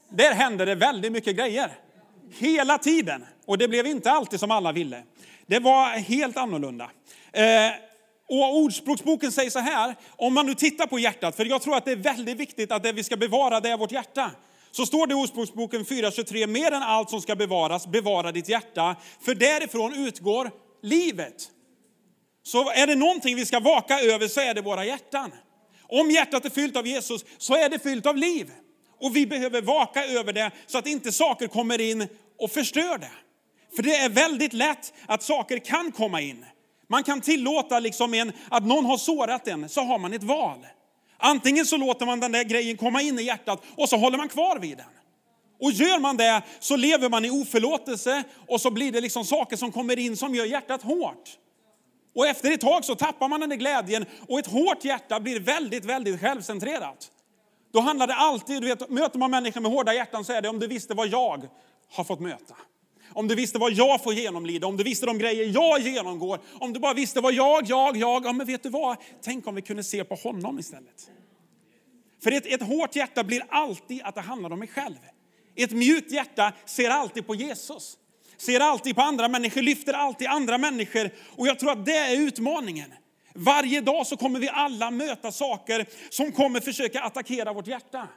Där 0.10 0.34
händer 0.34 0.66
det 0.66 0.76
väldigt 0.76 1.12
mycket 1.12 1.36
grejer. 1.36 1.72
Hela 2.40 2.78
tiden. 2.78 3.26
Och 3.46 3.58
det 3.58 3.68
blev 3.68 3.88
inte 3.88 4.12
alltid 4.12 4.40
som 4.40 4.52
alla 4.52 4.72
ville. 4.72 5.04
Det 5.46 5.60
var 5.60 5.90
helt 5.90 6.38
annorlunda. 6.38 6.92
Eh, 7.32 7.44
och 8.32 8.58
Ordspråksboken 8.58 9.32
säger 9.32 9.50
så 9.50 9.60
här, 9.60 9.96
om 10.10 10.34
man 10.34 10.46
nu 10.46 10.56
tittar 10.56 10.88
på 10.88 11.00
hjärtat, 11.00 11.36
för 11.36 11.46
jag 11.46 11.62
tror 11.62 11.76
att 11.76 11.86
det 11.86 11.92
är 11.92 11.96
väldigt 11.96 12.38
viktigt 12.38 12.72
att 12.72 12.84
det 12.84 12.92
vi 12.92 13.04
ska 13.04 13.18
bevara 13.18 13.60
det 13.60 13.70
är 13.70 13.78
vårt 13.78 13.92
hjärta. 13.92 14.32
Så 14.72 14.86
står 14.86 15.08
det 15.08 15.12
i 15.12 15.16
Ordspråksboken 15.16 15.86
4.23, 15.86 16.48
mer 16.48 16.72
än 16.72 16.84
allt 16.84 17.10
som 17.10 17.22
ska 17.22 17.36
bevaras, 17.36 17.88
bevara 17.88 18.32
ditt 18.32 18.50
hjärta, 18.50 18.96
för 19.22 19.36
därifrån 19.36 19.94
utgår 19.94 20.52
livet. 20.82 21.50
Så 22.44 22.70
är 22.70 22.88
det 22.88 22.96
någonting 22.96 23.36
vi 23.36 23.46
ska 23.46 23.60
vaka 23.60 24.00
över 24.00 24.28
så 24.28 24.42
är 24.42 24.54
det 24.54 24.62
våra 24.62 24.86
hjärtan. 24.86 25.32
Om 25.88 26.12
hjärtat 26.12 26.46
är 26.46 26.50
fyllt 26.50 26.78
av 26.78 26.88
Jesus 26.88 27.26
så 27.38 27.56
är 27.56 27.70
det 27.70 27.80
fyllt 27.80 28.06
av 28.06 28.18
liv. 28.18 28.52
Och 29.00 29.16
vi 29.16 29.28
behöver 29.28 29.62
vaka 29.62 30.06
över 30.06 30.34
det 30.34 30.52
så 30.68 30.78
att 30.78 30.88
inte 30.88 31.12
saker 31.12 31.48
kommer 31.48 31.82
in 31.82 32.08
och 32.40 32.52
förstör 32.52 32.98
det. 32.98 33.12
För 33.76 33.84
det 33.84 33.96
är 33.96 34.10
väldigt 34.10 34.54
lätt 34.54 34.94
att 35.06 35.24
saker 35.24 35.58
kan 35.58 35.92
komma 35.92 36.22
in. 36.22 36.46
Man 36.92 37.04
kan 37.04 37.22
tillåta 37.22 37.80
liksom 37.80 38.14
en, 38.14 38.32
att 38.50 38.66
någon 38.66 38.86
har 38.86 38.98
sårat 38.98 39.48
en, 39.48 39.70
så 39.70 39.82
har 39.82 40.00
man 40.00 40.14
ett 40.14 40.24
val. 40.24 40.68
Antingen 41.18 41.66
så 41.66 41.78
låter 41.78 42.06
man 42.06 42.20
den 42.20 42.32
där 42.32 42.44
grejen 42.44 42.78
komma 42.78 43.02
in 43.02 43.20
i 43.20 43.24
hjärtat 43.24 43.64
och 43.78 43.90
så 43.90 43.98
håller 43.98 44.18
man 44.18 44.30
kvar 44.30 44.60
vid 44.60 44.78
den. 44.78 44.88
Och 45.62 45.72
gör 45.72 46.00
man 46.00 46.18
det 46.18 46.42
så 46.60 46.76
lever 46.76 47.10
man 47.10 47.26
i 47.26 47.30
oförlåtelse 47.30 48.24
och 48.48 48.62
så 48.62 48.72
blir 48.72 48.92
det 48.92 49.02
liksom 49.02 49.26
saker 49.26 49.58
som 49.58 49.72
kommer 49.72 50.00
in 50.00 50.18
som 50.18 50.36
gör 50.36 50.46
hjärtat 50.46 50.82
hårt. 50.82 51.30
Och 52.16 52.28
efter 52.28 52.52
ett 52.52 52.62
tag 52.62 52.86
så 52.86 52.96
tappar 52.96 53.28
man 53.28 53.40
den 53.40 53.50
där 53.50 53.58
glädjen 53.58 54.06
och 54.30 54.40
ett 54.40 54.48
hårt 54.48 54.86
hjärta 54.86 55.20
blir 55.20 55.40
väldigt, 55.40 55.86
väldigt 55.86 56.20
självcentrerat. 56.22 57.12
Då 57.74 57.80
handlar 57.80 58.08
det 58.08 58.16
alltid, 58.16 58.62
du 58.62 58.68
vet, 58.68 58.90
möter 58.90 59.20
man 59.20 59.32
människor 59.32 59.62
med 59.62 59.72
hårda 59.72 59.94
hjärtan 59.94 60.26
så 60.26 60.34
är 60.34 60.42
det 60.42 60.50
om 60.50 60.60
du 60.60 60.68
visste 60.68 60.94
vad 60.94 61.08
jag 61.08 61.48
har 61.92 62.04
fått 62.04 62.20
möta. 62.20 62.56
Om 63.14 63.28
du 63.28 63.36
visste 63.36 63.60
vad 63.60 63.72
jag 63.72 64.04
får 64.04 64.14
genomlida, 64.14 64.68
om 64.68 64.78
du 64.78 64.84
visste 64.84 65.06
de 65.06 65.18
grejer 65.18 65.52
jag 65.54 65.80
genomgår, 65.80 66.40
om 66.54 66.74
du 66.74 66.80
bara 66.80 66.94
visste 66.94 67.22
vad 67.22 67.34
jag, 67.34 67.64
jag, 67.66 67.98
jag, 67.98 68.26
ja 68.26 68.34
men 68.34 68.48
vet 68.48 68.64
du 68.64 68.70
vad? 68.70 68.98
Tänk 69.22 69.48
om 69.48 69.56
vi 69.56 69.62
kunde 69.62 69.84
se 69.84 70.04
på 70.04 70.16
honom 70.16 70.60
istället. 70.60 71.12
För 72.24 72.32
ett, 72.32 72.46
ett 72.46 72.64
hårt 72.64 72.96
hjärta 72.96 73.24
blir 73.24 73.44
alltid 73.50 74.02
att 74.04 74.16
det 74.16 74.22
handlar 74.22 74.54
om 74.54 74.60
mig 74.60 74.68
själv. 74.68 74.98
Ett 75.56 75.72
mjukt 75.72 76.12
hjärta 76.12 76.54
ser 76.66 76.90
alltid 76.90 77.28
på 77.28 77.36
Jesus. 77.36 77.98
Ser 78.38 78.60
alltid 78.60 78.96
på 78.96 79.02
andra 79.02 79.28
människor, 79.28 79.62
lyfter 79.62 79.94
alltid 79.94 80.28
andra 80.28 80.58
människor. 80.58 81.10
Och 81.36 81.48
jag 81.48 81.60
tror 81.60 81.72
att 81.72 81.86
det 81.86 81.98
är 81.98 82.18
utmaningen. 82.18 82.94
Varje 83.34 83.82
dag 83.82 84.08
så 84.08 84.18
kommer 84.18 84.40
vi 84.40 84.50
alla 84.50 84.92
möta 84.92 85.32
saker 85.32 85.86
som 86.10 86.32
kommer 86.32 86.60
försöka 86.60 87.02
attackera 87.02 87.54
vårt 87.54 87.68
hjärta. 87.68 88.08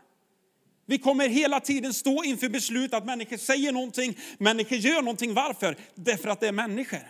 Vi 0.86 0.98
kommer 0.98 1.28
hela 1.28 1.60
tiden 1.60 1.94
stå 1.94 2.24
inför 2.24 2.48
beslut 2.48 2.94
att 2.94 3.06
människor 3.06 3.36
säger 3.36 3.72
någonting, 3.72 4.18
människor 4.38 4.78
gör 4.78 5.02
någonting. 5.02 5.34
Varför? 5.34 5.76
Därför 5.94 6.28
att 6.28 6.40
det 6.40 6.48
är 6.48 6.52
människor. 6.52 7.08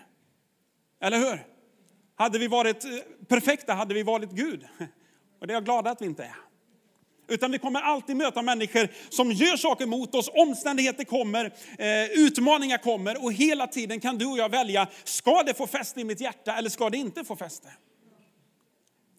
Eller 1.03 1.19
hur? 1.19 1.47
Hade 2.17 2.39
vi 2.39 2.49
varit 2.49 2.85
eh, 2.85 2.91
perfekta 3.29 3.75
hade 3.75 3.95
vi 3.95 4.03
varit 4.03 4.31
Gud. 4.31 4.67
Och 5.41 5.47
det 5.47 5.53
är 5.53 5.55
jag 5.55 5.65
glad 5.65 5.87
att 5.87 6.03
vi 6.03 6.07
inte 6.07 6.25
är. 6.25 6.35
Utan 7.29 7.53
vi 7.53 7.59
kommer 7.59 7.81
alltid 7.81 8.17
möta 8.17 8.43
människor 8.43 8.89
som 9.09 9.33
gör 9.33 9.57
saker 9.57 9.87
mot 9.87 10.15
oss, 10.15 10.31
omständigheter 10.35 11.05
kommer, 11.05 11.45
eh, 11.79 12.11
utmaningar 12.11 12.79
kommer 12.79 13.25
och 13.25 13.33
hela 13.33 13.67
tiden 13.67 14.01
kan 14.01 14.19
du 14.19 14.27
och 14.27 14.39
jag 14.39 14.49
välja, 14.49 14.89
ska 15.05 15.43
det 15.43 15.55
få 15.55 15.67
fäste 15.67 16.01
i 16.01 16.05
mitt 16.05 16.21
hjärta 16.21 16.57
eller 16.57 16.71
ska 16.71 16.91
det 16.91 16.97
inte 16.97 17.25
få 17.25 17.37
fäste? 17.37 17.69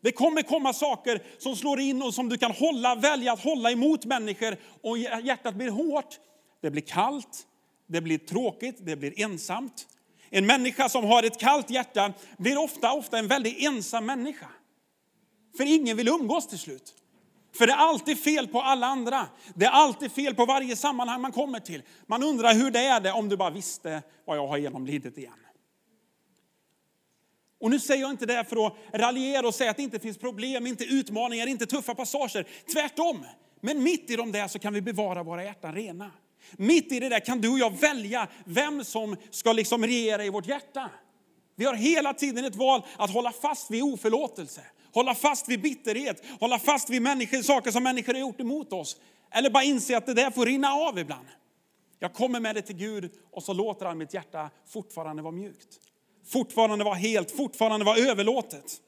Det 0.06 0.12
kommer 0.12 0.42
komma 0.42 0.74
saker 0.74 1.24
som 1.38 1.56
slår 1.56 1.80
in 1.80 2.02
och 2.02 2.14
som 2.14 2.30
du 2.30 2.38
kan 2.38 2.52
hålla, 2.52 2.96
välja 2.96 3.34
att 3.34 3.44
hålla 3.44 3.72
emot 3.72 4.06
människor 4.06 4.58
och 4.82 4.98
hjärtat 4.98 5.56
blir 5.56 5.70
hårt, 5.70 6.20
det 6.62 6.72
blir 6.72 6.82
kallt, 6.82 7.48
det 7.88 8.02
blir 8.02 8.18
tråkigt, 8.18 8.76
det 8.80 8.96
blir 8.96 9.22
ensamt. 9.22 9.88
En 10.30 10.46
människa 10.46 10.90
som 10.90 11.06
har 11.06 11.24
ett 11.24 11.40
kallt 11.40 11.70
hjärta 11.70 12.14
blir 12.38 12.58
ofta, 12.58 12.94
ofta 12.94 13.20
en 13.20 13.28
väldigt 13.28 13.68
ensam 13.68 14.06
människa. 14.06 14.48
För 15.58 15.64
ingen 15.64 15.98
vill 15.98 16.08
umgås 16.08 16.48
till 16.48 16.60
slut. 16.60 16.94
För 17.54 17.68
det 17.68 17.74
är 17.74 17.78
alltid 17.78 18.20
fel 18.20 18.48
på 18.48 18.62
alla 18.62 18.88
andra. 18.88 19.28
Det 19.56 19.66
är 19.66 19.72
alltid 19.72 20.12
fel 20.12 20.36
på 20.36 20.46
varje 20.46 20.76
sammanhang 20.76 21.22
man 21.22 21.32
kommer 21.32 21.60
till. 21.60 21.84
Man 22.06 22.24
undrar 22.24 22.54
hur 22.54 22.72
det 22.72 22.80
är 22.80 23.00
det 23.00 23.12
om 23.12 23.30
du 23.30 23.38
bara 23.38 23.50
visste 23.50 24.02
vad 24.26 24.38
jag 24.38 24.48
har 24.48 24.58
genomlidit 24.58 25.18
igen. 25.18 25.45
Och 27.65 27.72
nu 27.72 27.79
säger 27.79 28.01
jag 28.01 28.12
inte 28.12 28.25
det 28.25 28.43
för 28.43 28.67
att 28.67 28.74
raljera 28.93 29.48
och 29.48 29.55
säga 29.55 29.72
att 29.72 29.77
det 29.77 29.84
inte 29.84 30.00
finns 30.00 30.17
problem, 30.17 30.67
inte 30.67 30.84
utmaningar, 30.84 31.48
inte 31.48 31.65
tuffa 31.65 31.95
passager. 31.95 32.48
Tvärtom. 32.74 33.25
Men 33.62 33.84
mitt 33.84 34.10
i 34.10 34.15
de 34.15 34.31
där 34.31 34.48
så 34.48 34.60
kan 34.60 34.74
vi 34.74 34.81
bevara 34.81 35.24
våra 35.24 35.43
hjärtan 35.43 35.75
rena. 35.75 36.12
Mitt 36.51 36.91
i 36.91 37.00
det 37.00 37.10
där 37.10 37.19
kan 37.19 37.41
du 37.41 37.50
och 37.50 37.60
jag 37.60 37.79
välja 37.79 38.27
vem 38.45 38.84
som 38.84 39.15
ska 39.29 39.53
liksom 39.53 39.86
regera 39.86 40.25
i 40.25 40.29
vårt 40.29 40.48
hjärta. 40.48 40.89
Vi 41.55 41.65
har 41.65 41.74
hela 41.74 42.13
tiden 42.13 42.45
ett 42.45 42.55
val 42.55 42.86
att 42.98 43.12
hålla 43.12 43.31
fast 43.31 43.72
vid 43.72 43.84
oförlåtelse, 43.84 44.62
hålla 44.93 45.15
fast 45.15 45.50
vid 45.50 45.62
bitterhet, 45.62 46.24
hålla 46.39 46.60
fast 46.60 46.89
vid 46.89 47.01
människor, 47.01 47.41
saker 47.41 47.72
som 47.72 47.84
människor 47.84 48.13
har 48.13 48.19
gjort 48.19 48.39
emot 48.39 48.74
oss. 48.74 48.98
Eller 49.31 49.50
bara 49.50 49.63
inse 49.63 49.98
att 49.98 50.05
det 50.05 50.13
där 50.13 50.31
får 50.31 50.45
rinna 50.45 50.74
av 50.74 51.00
ibland. 51.00 51.27
Jag 52.00 52.13
kommer 52.13 52.39
med 52.39 52.55
det 52.55 52.62
till 52.62 52.75
Gud 52.75 53.12
och 53.31 53.43
så 53.43 53.53
låter 53.53 53.86
han 53.86 53.98
mitt 53.98 54.13
hjärta 54.13 54.50
fortfarande 54.67 55.22
vara 55.22 55.31
mjukt 55.31 55.79
fortfarande 56.25 56.86
var 56.86 56.96
helt, 56.96 57.32
fortfarande 57.32 57.86
var 57.86 57.98
överlåtet. 57.98 58.82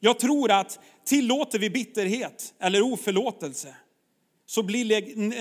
Jag 0.00 0.18
tror 0.18 0.50
att 0.50 0.78
tillåter 1.04 1.58
vi 1.58 1.70
bitterhet 1.70 2.54
eller 2.58 2.82
oförlåtelse 2.82 3.76
så 4.46 4.62
blir 4.62 4.92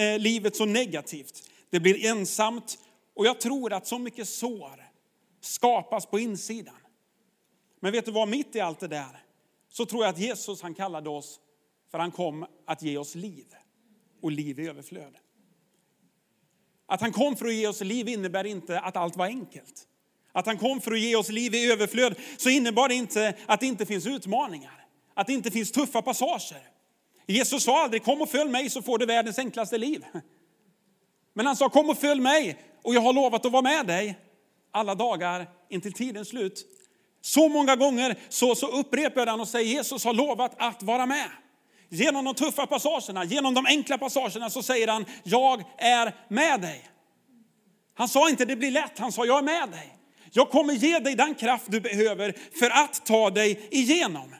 eh, 0.01 0.20
livet 0.20 0.56
så 0.56 0.65
negativt. 0.65 1.44
Det 1.70 1.79
blir 1.79 2.06
ensamt 2.06 2.77
och 3.15 3.25
jag 3.25 3.39
tror 3.39 3.74
att 3.74 3.88
så 3.88 4.00
mycket 4.00 4.27
sår 4.27 4.89
skapas 5.41 6.06
på 6.06 6.20
insidan. 6.20 6.75
Men 7.79 7.91
vet 7.91 8.06
du 8.06 8.12
vad, 8.12 8.27
mitt 8.27 8.56
i 8.56 8.60
allt 8.60 8.79
det 8.79 8.88
där 8.88 9.24
så 9.70 9.86
tror 9.86 10.03
jag 10.03 10.13
att 10.13 10.20
Jesus 10.20 10.62
han 10.62 10.74
kallade 10.74 11.10
oss 11.10 11.39
för 11.91 12.00
han 12.00 12.12
kom 12.12 12.46
att 12.65 12.82
ge 12.82 12.98
oss 12.98 13.15
liv 13.15 13.46
och 14.22 14.32
liv 14.32 14.60
i 14.60 14.68
överflöd. 14.68 15.15
Att 16.89 17.01
han 17.01 17.12
kom 17.12 17.36
för 17.36 17.46
att 17.46 17.53
ge 17.53 17.67
oss 17.67 17.81
liv 17.81 18.08
innebär 18.08 18.46
inte 18.46 18.79
att 18.79 18.98
allt 18.98 19.17
var 19.17 19.25
enkelt. 19.25 19.88
Att 20.31 20.46
han 20.46 20.58
kom 20.58 20.81
för 20.81 20.91
att 20.91 21.00
ge 21.00 21.15
oss 21.15 21.29
liv 21.29 21.55
i 21.55 21.72
överflöd 21.72 22.15
så 22.38 22.50
innebar 22.50 22.89
det 22.89 22.96
inte 22.96 23.34
att 23.46 23.60
det 23.60 23.65
inte 23.65 23.86
finns 23.86 24.08
utmaningar, 24.08 24.86
att 25.13 25.27
det 25.27 25.34
inte 25.34 25.51
finns 25.51 25.72
tuffa 25.72 26.01
passager. 26.01 26.62
Jesus 27.27 27.63
sa 27.63 27.84
aldrig 27.84 28.03
kom 28.03 28.22
och 28.22 28.29
följ 28.29 28.50
mig 28.50 28.69
så 28.69 28.81
får 28.81 28.98
du 28.98 29.05
världens 29.05 29.39
enklaste 29.39 29.77
liv. 29.77 30.05
Men 31.34 31.46
han 31.46 31.55
sa 31.55 31.69
kom 31.69 31.89
och 31.89 31.98
följ 31.98 32.22
mig 32.22 32.58
och 32.84 32.96
jag 32.96 33.01
har 33.01 33.13
lovat 33.13 33.46
att 33.46 33.51
vara 33.51 33.62
med 33.62 33.88
dig 33.88 34.19
alla 34.72 34.96
dagar 34.96 35.48
intill 35.69 35.93
tidens 35.93 36.27
slut. 36.27 36.65
Så 37.22 37.50
många 37.50 37.75
gånger 37.75 38.19
så, 38.29 38.55
så 38.55 38.67
upprepar 38.67 39.27
han 39.27 39.41
och 39.41 39.48
säger 39.48 39.74
Jesus 39.74 40.05
har 40.05 40.13
lovat 40.13 40.55
att 40.58 40.84
vara 40.84 41.05
med. 41.05 41.29
Genom 41.89 42.25
de 42.25 42.36
tuffa 42.36 42.67
passagerna, 42.67 43.24
genom 43.24 43.53
de 43.53 43.65
enkla 43.65 43.98
passagerna 43.98 44.50
så 44.50 44.63
säger 44.63 44.88
han 44.88 45.05
jag 45.24 45.63
är 45.77 46.15
med 46.27 46.62
dig. 46.62 46.89
Han 47.93 48.10
sa 48.10 48.29
inte 48.29 48.46
det 48.46 48.55
blir 48.55 48.72
lätt, 48.72 49.00
han 49.00 49.12
sa 49.12 49.25
jag 49.25 49.38
är 49.38 49.43
med 49.43 49.69
dig. 49.69 49.96
Jag 50.31 50.50
kommer 50.50 50.74
ge 50.74 51.00
dig 51.00 51.15
den 51.15 51.36
kraft 51.36 51.65
du 51.67 51.81
behöver 51.81 52.36
för 52.60 52.69
att 52.69 53.05
ta 53.05 53.29
dig 53.29 53.67
igenom. 53.72 54.36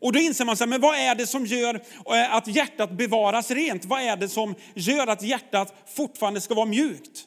Och 0.00 0.12
då 0.12 0.18
inser 0.18 0.44
man 0.44 0.56
sig, 0.56 0.66
men 0.66 0.80
vad 0.80 0.96
är 0.96 1.14
det 1.14 1.26
som 1.26 1.46
gör 1.46 1.74
eh, 1.74 2.34
att 2.34 2.46
hjärtat 2.46 2.90
bevaras 2.90 3.50
rent? 3.50 3.84
Vad 3.84 4.02
är 4.02 4.16
det 4.16 4.28
som 4.28 4.54
gör 4.74 5.06
att 5.06 5.22
hjärtat 5.22 5.74
fortfarande 5.86 6.40
ska 6.40 6.54
vara 6.54 6.66
mjukt? 6.66 7.24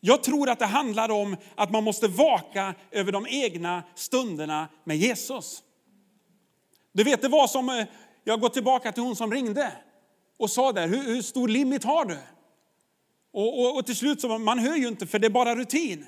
Jag 0.00 0.22
tror 0.22 0.50
att 0.50 0.58
det 0.58 0.66
handlar 0.66 1.10
om 1.10 1.36
att 1.54 1.70
man 1.70 1.84
måste 1.84 2.08
vaka 2.08 2.74
över 2.90 3.12
de 3.12 3.26
egna 3.28 3.82
stunderna 3.94 4.68
med 4.84 4.96
Jesus. 4.96 5.62
Du 6.92 7.04
vet, 7.04 7.22
det 7.22 7.28
var 7.28 7.46
som, 7.46 7.68
eh, 7.68 7.86
jag 8.24 8.40
går 8.40 8.48
tillbaka 8.48 8.92
till 8.92 9.02
hon 9.02 9.16
som 9.16 9.32
ringde 9.32 9.72
och 10.38 10.50
sa 10.50 10.72
där, 10.72 10.88
hur, 10.88 11.02
hur 11.02 11.22
stor 11.22 11.48
limit 11.48 11.84
har 11.84 12.04
du? 12.04 12.18
Och, 13.32 13.60
och, 13.60 13.76
och 13.76 13.86
till 13.86 13.96
slut 13.96 14.20
så, 14.20 14.38
man 14.38 14.58
hör 14.58 14.76
ju 14.76 14.88
inte 14.88 15.06
för 15.06 15.18
det 15.18 15.26
är 15.26 15.30
bara 15.30 15.54
rutin. 15.54 16.06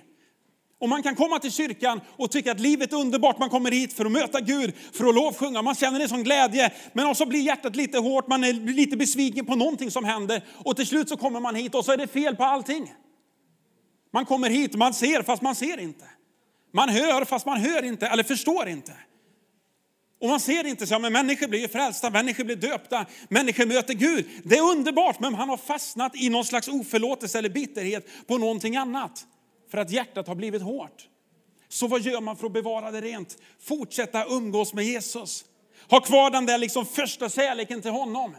Och 0.78 0.88
man 0.88 1.02
kan 1.02 1.14
komma 1.14 1.38
till 1.38 1.52
kyrkan 1.52 2.00
och 2.16 2.30
tycka 2.30 2.52
att 2.52 2.60
livet 2.60 2.92
är 2.92 2.96
underbart. 2.96 3.38
Man 3.38 3.50
kommer 3.50 3.70
hit 3.70 3.92
för 3.92 4.04
att 4.04 4.12
möta 4.12 4.40
Gud, 4.40 4.74
för 4.92 5.08
att 5.08 5.14
lovsjunga. 5.14 5.62
Man 5.62 5.74
känner 5.74 6.00
en 6.00 6.08
sån 6.08 6.24
glädje. 6.24 6.72
Men 6.92 7.14
så 7.14 7.26
blir 7.26 7.40
hjärtat 7.40 7.76
lite 7.76 7.98
hårt, 7.98 8.26
man 8.26 8.44
är 8.44 8.52
lite 8.52 8.96
besviken 8.96 9.46
på 9.46 9.54
någonting 9.54 9.90
som 9.90 10.04
händer. 10.04 10.44
Och 10.64 10.76
till 10.76 10.86
slut 10.86 11.08
så 11.08 11.16
kommer 11.16 11.40
man 11.40 11.54
hit 11.54 11.74
och 11.74 11.84
så 11.84 11.92
är 11.92 11.96
det 11.96 12.06
fel 12.06 12.36
på 12.36 12.44
allting. 12.44 12.94
Man 14.12 14.26
kommer 14.26 14.50
hit, 14.50 14.74
man 14.74 14.94
ser 14.94 15.22
fast 15.22 15.42
man 15.42 15.54
ser 15.54 15.80
inte. 15.80 16.04
Man 16.72 16.88
hör 16.88 17.24
fast 17.24 17.46
man 17.46 17.60
hör 17.60 17.82
inte, 17.82 18.06
eller 18.06 18.22
förstår 18.22 18.68
inte. 18.68 18.92
Och 20.24 20.30
man 20.30 20.40
ser 20.40 20.66
inte 20.66 20.86
så, 20.86 20.98
men 20.98 21.12
människor 21.12 21.48
blir 21.48 21.68
frälsta, 21.68 22.10
människor 22.10 22.44
blir 22.44 22.56
döpta, 22.56 23.06
människor 23.28 23.66
möter 23.66 23.94
Gud. 23.94 24.26
Det 24.44 24.56
är 24.56 24.62
underbart, 24.62 25.20
men 25.20 25.34
han 25.34 25.48
har 25.48 25.56
fastnat 25.56 26.16
i 26.16 26.28
någon 26.28 26.44
slags 26.44 26.68
oförlåtelse 26.68 27.38
eller 27.38 27.48
bitterhet 27.48 28.06
på 28.26 28.38
någonting 28.38 28.76
annat. 28.76 29.26
För 29.70 29.78
att 29.78 29.90
hjärtat 29.90 30.28
har 30.28 30.34
blivit 30.34 30.62
hårt. 30.62 31.08
Så 31.68 31.86
vad 31.86 32.00
gör 32.00 32.20
man 32.20 32.36
för 32.36 32.46
att 32.46 32.52
bevara 32.52 32.90
det 32.90 33.00
rent? 33.00 33.38
Fortsätta 33.60 34.24
umgås 34.24 34.74
med 34.74 34.84
Jesus. 34.84 35.44
Ha 35.90 36.00
kvar 36.00 36.30
den 36.30 36.46
där 36.46 36.58
liksom 36.58 36.86
första 36.86 37.28
kärleken 37.28 37.82
till 37.82 37.90
honom. 37.90 38.36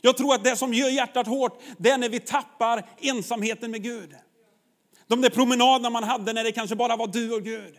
Jag 0.00 0.16
tror 0.16 0.34
att 0.34 0.44
det 0.44 0.56
som 0.56 0.74
gör 0.74 0.88
hjärtat 0.88 1.26
hårt, 1.26 1.62
det 1.78 1.90
är 1.90 1.98
när 1.98 2.08
vi 2.08 2.20
tappar 2.20 2.88
ensamheten 3.00 3.70
med 3.70 3.82
Gud. 3.82 4.14
De 5.06 5.20
där 5.20 5.30
promenaderna 5.30 5.90
man 5.90 6.04
hade 6.04 6.32
när 6.32 6.44
det 6.44 6.52
kanske 6.52 6.76
bara 6.76 6.96
var 6.96 7.06
du 7.06 7.32
och 7.32 7.42
Gud. 7.42 7.74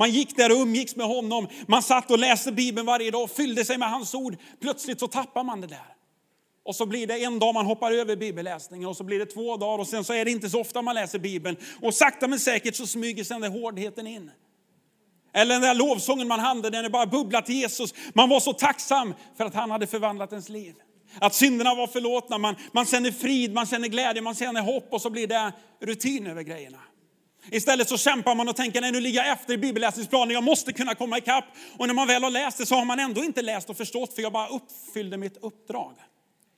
Man 0.00 0.10
gick 0.10 0.36
där 0.36 0.52
och 0.52 0.62
umgicks 0.62 0.96
med 0.96 1.06
honom. 1.06 1.48
Man 1.66 1.82
satt 1.82 2.10
och 2.10 2.18
läste 2.18 2.52
Bibeln 2.52 2.86
varje 2.86 3.10
dag 3.10 3.22
och 3.22 3.30
fyllde 3.30 3.64
sig 3.64 3.78
med 3.78 3.90
hans 3.90 4.14
ord. 4.14 4.36
Plötsligt 4.60 5.00
så 5.00 5.08
tappar 5.08 5.44
man 5.44 5.60
det 5.60 5.66
där. 5.66 5.94
Och 6.64 6.76
så 6.76 6.86
blir 6.86 7.06
det 7.06 7.24
en 7.24 7.38
dag 7.38 7.54
man 7.54 7.66
hoppar 7.66 7.92
över 7.92 8.16
bibelläsningen 8.16 8.88
och 8.88 8.96
så 8.96 9.04
blir 9.04 9.18
det 9.18 9.26
två 9.26 9.56
dagar 9.56 9.78
och 9.78 9.86
sen 9.86 10.04
så 10.04 10.12
är 10.12 10.24
det 10.24 10.30
inte 10.30 10.50
så 10.50 10.60
ofta 10.60 10.82
man 10.82 10.94
läser 10.94 11.18
Bibeln. 11.18 11.56
Och 11.82 11.94
sakta 11.94 12.28
men 12.28 12.40
säkert 12.40 12.76
så 12.76 12.86
smyger 12.86 13.24
sig 13.24 13.34
den 13.34 13.52
där 13.52 13.60
hårdheten 13.60 14.06
in. 14.06 14.30
Eller 15.32 15.54
den 15.54 15.62
där 15.62 15.74
lovsången 15.74 16.28
man 16.28 16.40
hade, 16.40 16.70
den 16.70 16.84
är 16.84 16.88
bara 16.88 17.06
bubblat 17.06 17.46
till 17.46 17.54
Jesus. 17.54 17.94
Man 18.14 18.28
var 18.28 18.40
så 18.40 18.52
tacksam 18.52 19.14
för 19.36 19.44
att 19.44 19.54
han 19.54 19.70
hade 19.70 19.86
förvandlat 19.86 20.32
ens 20.32 20.48
liv. 20.48 20.74
Att 21.18 21.34
synderna 21.34 21.74
var 21.74 21.86
förlåtna, 21.86 22.38
man, 22.38 22.56
man 22.72 22.86
känner 22.86 23.10
frid, 23.10 23.52
man 23.52 23.66
känner 23.66 23.88
glädje, 23.88 24.22
man 24.22 24.34
känner 24.34 24.60
hopp 24.60 24.92
och 24.92 25.02
så 25.02 25.10
blir 25.10 25.26
det 25.26 25.52
rutin 25.80 26.26
över 26.26 26.42
grejerna. 26.42 26.78
Istället 27.50 27.88
så 27.88 27.98
kämpar 27.98 28.34
man 28.34 28.48
och 28.48 28.56
tänker, 28.56 28.80
nej 28.80 28.92
nu 28.92 29.00
ligger 29.00 29.24
jag 29.24 29.32
efter 29.32 29.54
i 29.54 29.58
bibelläsningsplanen, 29.58 30.34
jag 30.34 30.44
måste 30.44 30.72
kunna 30.72 30.94
komma 30.94 31.18
ikapp. 31.18 31.44
Och 31.78 31.86
när 31.86 31.94
man 31.94 32.06
väl 32.06 32.22
har 32.22 32.30
läst 32.30 32.58
det 32.58 32.66
så 32.66 32.74
har 32.74 32.84
man 32.84 32.98
ändå 32.98 33.24
inte 33.24 33.42
läst 33.42 33.70
och 33.70 33.76
förstått 33.76 34.14
för 34.14 34.22
jag 34.22 34.32
bara 34.32 34.48
uppfyllde 34.48 35.16
mitt 35.16 35.36
uppdrag. 35.36 35.94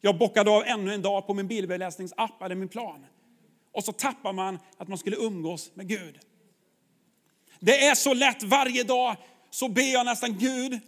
Jag 0.01 0.19
bockade 0.19 0.51
av 0.51 0.65
ännu 0.67 0.95
en 0.95 1.03
dag 1.03 1.27
på 1.27 1.35
min 1.35 1.49
bibelläsningsapp 1.49 2.43
eller 2.43 2.55
min 2.55 2.69
plan. 2.69 3.07
Och 3.73 3.85
så 3.85 3.93
tappar 3.93 4.33
man 4.33 4.59
att 4.79 4.89
man 4.89 4.99
skulle 4.99 5.17
umgås 5.17 5.71
med 5.75 5.89
Gud. 5.89 6.19
Det 7.61 7.87
är 7.87 7.95
så 7.95 8.15
lätt 8.15 8.43
varje 8.43 8.85
dag 8.85 9.17
så 9.51 9.69
ber 9.69 9.93
jag 9.93 10.07
nästan 10.07 10.39
Gud, 10.39 10.81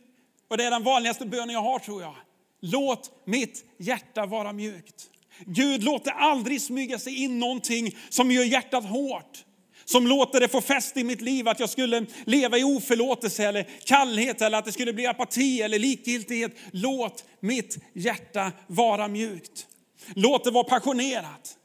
och 0.48 0.56
det 0.56 0.64
är 0.64 0.70
den 0.70 0.82
vanligaste 0.82 1.26
bönen 1.26 1.50
jag 1.50 1.62
har 1.62 1.78
tror 1.78 2.02
jag. 2.02 2.14
Låt 2.60 3.10
mitt 3.24 3.64
hjärta 3.78 4.26
vara 4.26 4.52
mjukt. 4.52 5.10
Gud, 5.46 5.82
låt 5.82 6.04
det 6.04 6.12
aldrig 6.12 6.62
smyga 6.62 6.98
sig 6.98 7.22
in 7.22 7.38
någonting 7.38 7.96
som 8.08 8.30
gör 8.30 8.44
hjärtat 8.44 8.84
hårt. 8.84 9.44
Som 9.84 10.06
låter 10.06 10.40
det 10.40 10.48
få 10.48 10.60
fäste 10.60 11.00
i 11.00 11.04
mitt 11.04 11.20
liv, 11.20 11.48
att 11.48 11.60
jag 11.60 11.70
skulle 11.70 12.06
leva 12.24 12.58
i 12.58 12.64
oförlåtelse 12.64 13.48
eller 13.48 13.66
kallhet 13.84 14.42
eller 14.42 14.58
att 14.58 14.64
det 14.64 14.72
skulle 14.72 14.92
bli 14.92 15.06
apati 15.06 15.62
eller 15.62 15.78
likgiltighet. 15.78 16.52
Låt 16.70 17.24
mitt 17.40 17.78
hjärta 17.92 18.52
vara 18.66 19.08
mjukt. 19.08 19.66
Låt 20.14 20.44
det 20.44 20.50
vara 20.50 20.64
passionerat. 20.64 21.56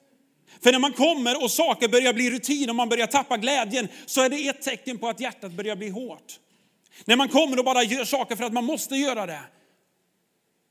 För 0.63 0.71
när 0.71 0.79
man 0.79 0.93
kommer 0.93 1.43
och 1.43 1.51
saker 1.51 1.88
börjar 1.88 2.13
bli 2.13 2.32
rutin 2.32 2.69
och 2.69 2.75
man 2.75 2.89
börjar 2.89 3.08
tappa 3.08 3.38
glädjen 3.38 3.88
så 4.05 4.21
är 4.21 4.29
det 4.29 4.47
ett 4.47 4.62
tecken 4.62 4.97
på 4.97 5.10
att 5.10 5.19
hjärtat 5.19 5.51
börjar 5.51 5.75
bli 5.75 5.89
hårt. 5.89 6.39
När 7.05 7.15
man 7.15 7.29
kommer 7.29 7.60
och 7.60 7.65
bara 7.65 7.84
gör 7.84 8.05
saker 8.05 8.36
för 8.36 8.43
att 8.43 8.53
man 8.53 8.65
måste 8.65 8.95
göra 8.95 9.25
det 9.25 9.41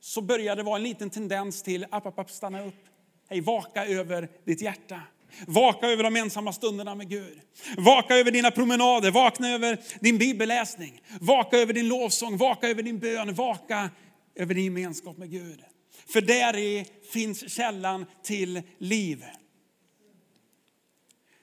så 0.00 0.20
börjar 0.20 0.56
det 0.56 0.62
vara 0.62 0.76
en 0.76 0.82
liten 0.82 1.10
tendens 1.10 1.62
till 1.62 1.86
app, 1.90 2.06
app, 2.06 2.18
app, 2.18 2.30
stanna 2.30 2.66
upp. 2.66 2.84
Hej, 3.28 3.40
vaka 3.40 3.86
över 3.86 4.28
ditt 4.44 4.62
hjärta. 4.62 5.00
Vaka 5.46 5.86
över 5.86 6.04
de 6.04 6.16
ensamma 6.16 6.52
stunderna 6.52 6.94
med 6.94 7.08
Gud. 7.08 7.40
Vaka 7.76 8.16
över 8.16 8.30
dina 8.30 8.50
promenader, 8.50 9.10
vakna 9.10 9.50
över 9.50 9.78
din 10.00 10.18
bibelläsning. 10.18 11.00
Vaka 11.20 11.58
över 11.58 11.72
din 11.72 11.88
lovsång, 11.88 12.36
vaka 12.36 12.68
över 12.68 12.82
din 12.82 12.98
bön, 12.98 13.34
vaka 13.34 13.90
över 14.34 14.54
din 14.54 14.64
gemenskap 14.64 15.18
med 15.18 15.30
Gud. 15.30 15.60
För 16.08 16.20
där 16.20 16.56
i 16.56 16.86
finns 17.12 17.50
källan 17.52 18.06
till 18.22 18.62
liv. 18.78 19.24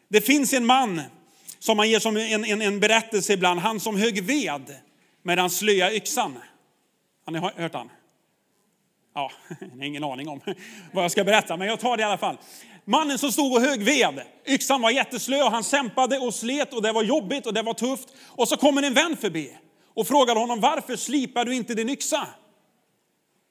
Det 0.07 0.21
finns 0.21 0.53
en 0.53 0.65
man 0.65 1.01
som 1.59 1.77
man 1.77 1.89
ger 1.89 1.99
som 1.99 2.17
en, 2.17 2.45
en, 2.45 2.61
en 2.61 2.79
berättelse 2.79 3.33
ibland, 3.33 3.59
han 3.59 3.79
som 3.79 3.97
högg 3.97 4.23
ved 4.23 4.75
med 5.23 5.37
den 5.37 5.49
slöa 5.49 5.93
yxan. 5.93 6.37
Har 7.25 7.33
ni 7.33 7.39
hört 7.39 7.73
han? 7.73 7.89
Ja, 9.13 9.31
jag 9.59 9.67
har 9.77 9.83
ingen 9.83 10.03
aning 10.03 10.27
om 10.27 10.41
vad 10.91 11.03
jag 11.03 11.11
ska 11.11 11.23
berätta, 11.23 11.57
men 11.57 11.67
jag 11.67 11.79
tar 11.79 11.97
det 11.97 12.01
i 12.01 12.05
alla 12.05 12.17
fall. 12.17 12.37
Mannen 12.85 13.17
som 13.17 13.31
stod 13.31 13.53
och 13.53 13.61
högg 13.61 13.83
ved, 13.83 14.21
yxan 14.47 14.81
var 14.81 14.91
jätteslö 14.91 15.43
och 15.43 15.51
han 15.51 15.63
kämpade 15.63 16.19
och 16.19 16.33
slet 16.33 16.73
och 16.73 16.81
det 16.81 16.91
var 16.91 17.03
jobbigt 17.03 17.45
och 17.45 17.53
det 17.53 17.61
var 17.61 17.73
tufft. 17.73 18.09
Och 18.27 18.47
så 18.47 18.57
kommer 18.57 18.83
en 18.83 18.93
vän 18.93 19.17
förbi 19.17 19.57
och 19.93 20.07
frågar 20.07 20.35
honom 20.35 20.59
varför 20.59 20.95
slipar 20.95 21.45
du 21.45 21.55
inte 21.55 21.73
din 21.73 21.89
yxa? 21.89 22.27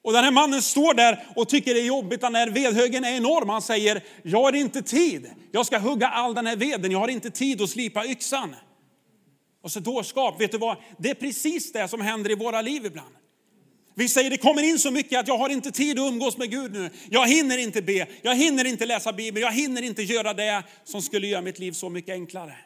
Och 0.03 0.13
den 0.13 0.23
här 0.23 0.31
mannen 0.31 0.61
står 0.61 0.93
där 0.93 1.25
och 1.35 1.49
tycker 1.49 1.73
det 1.73 1.79
är 1.79 1.85
jobbigt, 1.85 2.21
den 2.21 2.35
här 2.35 2.49
vedhögen 2.49 3.03
är 3.05 3.17
enorm. 3.17 3.49
Han 3.49 3.61
säger, 3.61 4.03
jag 4.23 4.43
har 4.43 4.55
inte 4.55 4.81
tid. 4.81 5.31
Jag 5.51 5.65
ska 5.65 5.79
hugga 5.79 6.07
all 6.07 6.33
den 6.33 6.45
här 6.45 6.55
veden, 6.55 6.91
jag 6.91 6.99
har 6.99 7.07
inte 7.07 7.29
tid 7.29 7.61
att 7.61 7.69
slipa 7.69 8.05
yxan. 8.05 8.55
Och 9.63 9.71
så 9.71 9.79
dårskap, 9.79 10.41
vet 10.41 10.51
du 10.51 10.57
vad? 10.57 10.77
Det 10.97 11.09
är 11.09 11.15
precis 11.15 11.71
det 11.71 11.87
som 11.87 12.01
händer 12.01 12.31
i 12.31 12.35
våra 12.35 12.61
liv 12.61 12.85
ibland. 12.85 13.15
Vi 13.97 14.09
säger 14.09 14.29
det 14.29 14.37
kommer 14.37 14.63
in 14.63 14.79
så 14.79 14.91
mycket 14.91 15.19
att 15.19 15.27
jag 15.27 15.37
har 15.37 15.49
inte 15.49 15.71
tid 15.71 15.99
att 15.99 16.11
umgås 16.11 16.37
med 16.37 16.51
Gud 16.51 16.73
nu. 16.73 16.89
Jag 17.09 17.27
hinner 17.27 17.57
inte 17.57 17.81
be, 17.81 18.07
jag 18.21 18.35
hinner 18.35 18.65
inte 18.65 18.85
läsa 18.85 19.13
Bibeln, 19.13 19.43
jag 19.43 19.51
hinner 19.51 19.81
inte 19.81 20.03
göra 20.03 20.33
det 20.33 20.63
som 20.83 21.01
skulle 21.01 21.27
göra 21.27 21.41
mitt 21.41 21.59
liv 21.59 21.71
så 21.71 21.89
mycket 21.89 22.13
enklare. 22.13 22.57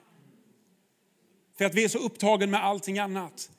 För 1.58 1.66
att 1.66 1.76
vi 1.76 1.84
är 1.84 1.88
så 1.88 1.98
upptagen 1.98 2.52
med 2.52 2.64
allting 2.64 3.00
annat. 3.00 3.50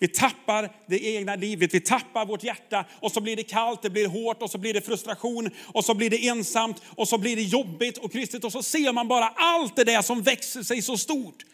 Vi 0.00 0.08
tappar 0.08 0.72
det 0.86 1.04
egna 1.04 1.36
livet, 1.36 1.74
vi 1.74 1.80
tappar 1.80 2.26
vårt 2.26 2.44
hjärta 2.44 2.84
och 3.00 3.12
så 3.12 3.20
blir 3.20 3.36
det 3.36 3.42
kallt, 3.42 3.82
det 3.82 3.90
blir 3.90 4.06
hårt 4.06 4.42
och 4.42 4.50
så 4.50 4.58
blir 4.58 4.74
det 4.74 4.80
frustration 4.80 5.50
och 5.66 5.84
så 5.84 5.94
blir 5.94 6.10
det 6.10 6.28
ensamt 6.28 6.82
och 6.86 7.08
så 7.08 7.18
blir 7.18 7.36
det 7.36 7.42
jobbigt 7.42 7.98
och 7.98 8.12
kristet 8.12 8.44
och 8.44 8.52
så 8.52 8.62
ser 8.62 8.92
man 8.92 9.08
bara 9.08 9.28
allt 9.28 9.76
det 9.76 9.84
där 9.84 10.02
som 10.02 10.22
växer 10.22 10.62
sig 10.62 10.82
så 10.82 10.98
stort. 10.98 11.44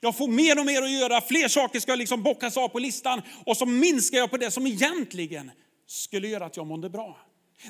Jag 0.00 0.16
får 0.16 0.28
mer 0.28 0.58
och 0.58 0.66
mer 0.66 0.82
att 0.82 0.90
göra, 0.90 1.20
fler 1.20 1.48
saker 1.48 1.80
ska 1.80 1.94
liksom 1.94 2.22
bockas 2.22 2.56
av 2.56 2.68
på 2.68 2.78
listan 2.78 3.22
och 3.46 3.56
så 3.56 3.66
minskar 3.66 4.18
jag 4.18 4.30
på 4.30 4.36
det 4.36 4.50
som 4.50 4.66
egentligen 4.66 5.50
skulle 5.86 6.28
göra 6.28 6.44
att 6.44 6.56
jag 6.56 6.66
mådde 6.66 6.90
bra. 6.90 7.18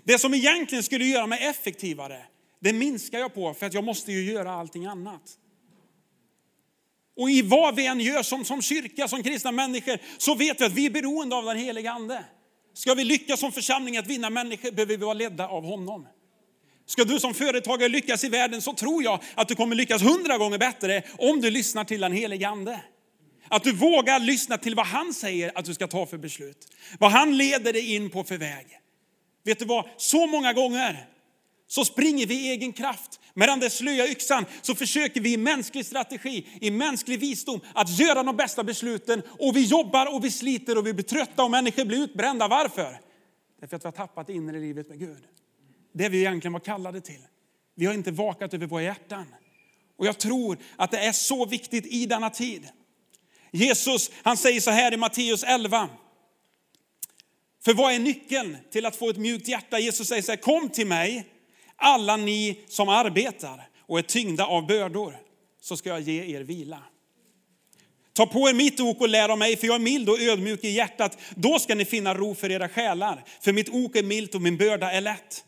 Det 0.04 0.18
som 0.18 0.34
egentligen 0.34 0.84
skulle 0.84 1.04
göra 1.04 1.26
mig 1.26 1.46
effektivare, 1.46 2.22
det 2.60 2.72
minskar 2.72 3.18
jag 3.18 3.34
på 3.34 3.54
för 3.54 3.66
att 3.66 3.74
jag 3.74 3.84
måste 3.84 4.12
ju 4.12 4.32
göra 4.32 4.52
allting 4.52 4.86
annat. 4.86 5.22
Och 7.16 7.30
i 7.30 7.42
vad 7.42 7.76
vi 7.76 7.86
än 7.86 8.00
gör 8.00 8.22
som, 8.22 8.44
som 8.44 8.62
kyrka, 8.62 9.08
som 9.08 9.22
kristna 9.22 9.52
människor, 9.52 9.98
så 10.18 10.34
vet 10.34 10.60
vi 10.60 10.64
att 10.64 10.72
vi 10.72 10.86
är 10.86 10.90
beroende 10.90 11.36
av 11.36 11.44
den 11.44 11.56
heliga 11.56 11.92
ande. 11.92 12.24
Ska 12.74 12.94
vi 12.94 13.04
lyckas 13.04 13.40
som 13.40 13.52
församling 13.52 13.96
att 13.96 14.06
vinna 14.06 14.30
människor 14.30 14.70
behöver 14.70 14.96
vi 14.96 15.04
vara 15.04 15.14
ledda 15.14 15.48
av 15.48 15.64
honom. 15.64 16.06
Ska 16.90 17.04
du 17.04 17.20
som 17.20 17.34
företagare 17.34 17.88
lyckas 17.88 18.24
i 18.24 18.28
världen 18.28 18.62
så 18.62 18.72
tror 18.72 19.02
jag 19.02 19.22
att 19.34 19.48
du 19.48 19.54
kommer 19.54 19.76
lyckas 19.76 20.02
hundra 20.02 20.38
gånger 20.38 20.58
bättre 20.58 21.02
om 21.18 21.40
du 21.40 21.50
lyssnar 21.50 21.84
till 21.84 22.00
den 22.00 22.12
helige 22.12 22.48
Ande. 22.48 22.80
Att 23.48 23.64
du 23.64 23.72
vågar 23.72 24.20
lyssna 24.20 24.58
till 24.58 24.74
vad 24.74 24.86
han 24.86 25.14
säger 25.14 25.52
att 25.54 25.64
du 25.64 25.74
ska 25.74 25.86
ta 25.86 26.06
för 26.06 26.18
beslut. 26.18 26.68
Vad 26.98 27.10
han 27.10 27.36
leder 27.36 27.72
dig 27.72 27.94
in 27.94 28.10
på 28.10 28.24
för 28.24 28.36
väg. 28.36 28.66
Vet 29.44 29.58
du 29.58 29.64
vad? 29.64 29.84
Så 29.96 30.26
många 30.26 30.52
gånger 30.52 31.06
så 31.66 31.84
springer 31.84 32.26
vi 32.26 32.34
i 32.34 32.50
egen 32.50 32.72
kraft. 32.72 33.20
Med 33.34 33.48
den 33.48 33.60
där 33.60 33.68
slöa 33.68 34.06
yxan 34.06 34.44
så 34.62 34.74
försöker 34.74 35.20
vi 35.20 35.32
i 35.32 35.36
mänsklig 35.36 35.86
strategi, 35.86 36.46
i 36.60 36.70
mänsklig 36.70 37.20
visdom 37.20 37.60
att 37.74 37.98
göra 37.98 38.22
de 38.22 38.36
bästa 38.36 38.64
besluten. 38.64 39.22
Och 39.38 39.56
vi 39.56 39.64
jobbar 39.64 40.14
och 40.14 40.24
vi 40.24 40.30
sliter 40.30 40.78
och 40.78 40.86
vi 40.86 40.92
blir 40.92 41.04
trötta 41.04 41.44
och 41.44 41.50
människor 41.50 41.84
blir 41.84 41.98
utbrända. 41.98 42.48
Varför? 42.48 43.00
Därför 43.60 43.76
att 43.76 43.84
vi 43.84 43.86
har 43.86 43.92
tappat 43.92 44.26
det 44.26 44.32
inre 44.32 44.60
livet 44.60 44.88
med 44.88 44.98
Gud. 44.98 45.24
Det 45.92 46.08
vi 46.08 46.18
egentligen 46.18 46.52
var 46.52 46.60
kallade 46.60 47.00
till. 47.00 47.20
Vi 47.74 47.86
har 47.86 47.94
inte 47.94 48.10
vakat 48.10 48.54
över 48.54 48.66
våra 48.66 48.82
hjärtan. 48.82 49.26
Och 49.98 50.06
jag 50.06 50.18
tror 50.18 50.58
att 50.76 50.90
det 50.90 50.98
är 50.98 51.12
så 51.12 51.46
viktigt 51.46 51.86
i 51.86 52.06
denna 52.06 52.30
tid. 52.30 52.68
Jesus 53.50 54.10
han 54.22 54.36
säger 54.36 54.60
så 54.60 54.70
här 54.70 54.94
i 54.94 54.96
Matteus 54.96 55.44
11. 55.44 55.88
För 57.64 57.74
vad 57.74 57.92
är 57.92 57.98
nyckeln 57.98 58.56
till 58.70 58.86
att 58.86 58.96
få 58.96 59.10
ett 59.10 59.16
mjukt 59.16 59.48
hjärta? 59.48 59.78
Jesus 59.78 60.08
säger 60.08 60.22
så 60.22 60.32
här, 60.32 60.36
kom 60.36 60.68
till 60.68 60.86
mig 60.86 61.26
alla 61.76 62.16
ni 62.16 62.60
som 62.68 62.88
arbetar 62.88 63.68
och 63.86 63.98
är 63.98 64.02
tyngda 64.02 64.46
av 64.46 64.66
bördor, 64.66 65.16
så 65.60 65.76
ska 65.76 65.88
jag 65.88 66.00
ge 66.00 66.36
er 66.36 66.40
vila. 66.40 66.82
Ta 68.12 68.26
på 68.26 68.48
er 68.48 68.54
mitt 68.54 68.80
ok 68.80 69.00
och 69.00 69.08
lär 69.08 69.28
av 69.28 69.38
mig, 69.38 69.56
för 69.56 69.66
jag 69.66 69.76
är 69.76 69.80
mild 69.80 70.08
och 70.08 70.20
ödmjuk 70.20 70.64
i 70.64 70.68
hjärtat. 70.68 71.18
Då 71.34 71.58
ska 71.58 71.74
ni 71.74 71.84
finna 71.84 72.14
ro 72.14 72.34
för 72.34 72.50
era 72.50 72.68
själar, 72.68 73.24
för 73.40 73.52
mitt 73.52 73.68
ok 73.68 73.96
är 73.96 74.02
milt 74.02 74.34
och 74.34 74.42
min 74.42 74.56
börda 74.56 74.92
är 74.92 75.00
lätt. 75.00 75.44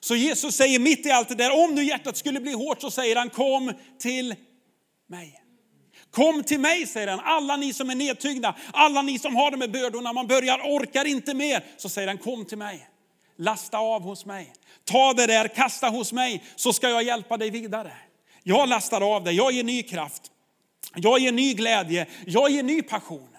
Så 0.00 0.16
Jesus 0.16 0.56
säger 0.56 0.78
mitt 0.78 1.06
i 1.06 1.10
allt 1.10 1.28
det 1.28 1.34
där, 1.34 1.64
om 1.64 1.74
nu 1.74 1.84
hjärtat 1.84 2.16
skulle 2.16 2.40
bli 2.40 2.52
hårt 2.52 2.80
så 2.80 2.90
säger 2.90 3.16
han 3.16 3.30
kom 3.30 3.72
till 3.98 4.34
mig. 5.08 5.36
Kom 6.10 6.42
till 6.42 6.60
mig, 6.60 6.86
säger 6.86 7.08
han, 7.08 7.20
alla 7.20 7.56
ni 7.56 7.72
som 7.72 7.90
är 7.90 7.94
nedtyngda, 7.94 8.56
alla 8.72 9.02
ni 9.02 9.18
som 9.18 9.36
har 9.36 9.50
de 9.50 9.60
här 9.60 9.68
bördorna, 9.68 10.12
man 10.12 10.26
börjar 10.26 10.58
orkar 10.58 11.04
inte 11.04 11.34
mer. 11.34 11.64
Så 11.76 11.88
säger 11.88 12.08
han 12.08 12.18
kom 12.18 12.44
till 12.44 12.58
mig, 12.58 12.88
lasta 13.36 13.78
av 13.78 14.02
hos 14.02 14.26
mig. 14.26 14.52
Ta 14.84 15.12
det 15.12 15.26
där, 15.26 15.48
kasta 15.48 15.88
hos 15.88 16.12
mig, 16.12 16.44
så 16.56 16.72
ska 16.72 16.88
jag 16.88 17.02
hjälpa 17.02 17.36
dig 17.36 17.50
vidare. 17.50 17.92
Jag 18.42 18.68
lastar 18.68 19.14
av 19.16 19.24
dig, 19.24 19.34
jag 19.34 19.52
ger 19.52 19.64
ny 19.64 19.82
kraft, 19.82 20.22
jag 20.94 21.18
ger 21.18 21.32
ny 21.32 21.54
glädje, 21.54 22.06
jag 22.26 22.50
ger 22.50 22.62
ny 22.62 22.82
passion. 22.82 23.36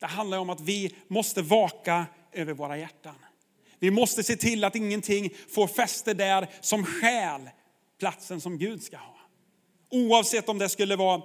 Det 0.00 0.06
handlar 0.06 0.38
om 0.38 0.50
att 0.50 0.60
vi 0.60 0.94
måste 1.08 1.42
vaka 1.42 2.06
över 2.32 2.52
våra 2.52 2.78
hjärtan. 2.78 3.14
Vi 3.78 3.90
måste 3.90 4.22
se 4.22 4.36
till 4.36 4.64
att 4.64 4.76
ingenting 4.76 5.34
får 5.48 5.66
fäste 5.66 6.14
där 6.14 6.48
som 6.60 6.84
skäl 6.84 7.50
platsen 7.98 8.40
som 8.40 8.58
Gud 8.58 8.82
ska 8.82 8.96
ha. 8.96 9.18
Oavsett 9.90 10.48
om 10.48 10.58
det 10.58 10.68
skulle 10.68 10.96
vara 10.96 11.22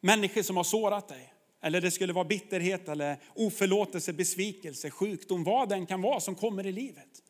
människor 0.00 0.42
som 0.42 0.56
har 0.56 0.64
sårat 0.64 1.08
dig, 1.08 1.32
eller 1.62 1.80
det 1.80 1.90
skulle 1.90 2.12
vara 2.12 2.24
bitterhet, 2.24 2.88
eller 2.88 3.16
oförlåtelse, 3.34 4.12
besvikelse, 4.12 4.90
sjukdom, 4.90 5.44
vad 5.44 5.68
den 5.68 5.86
kan 5.86 6.02
vara 6.02 6.20
som 6.20 6.34
kommer 6.34 6.66
i 6.66 6.72
livet. 6.72 7.22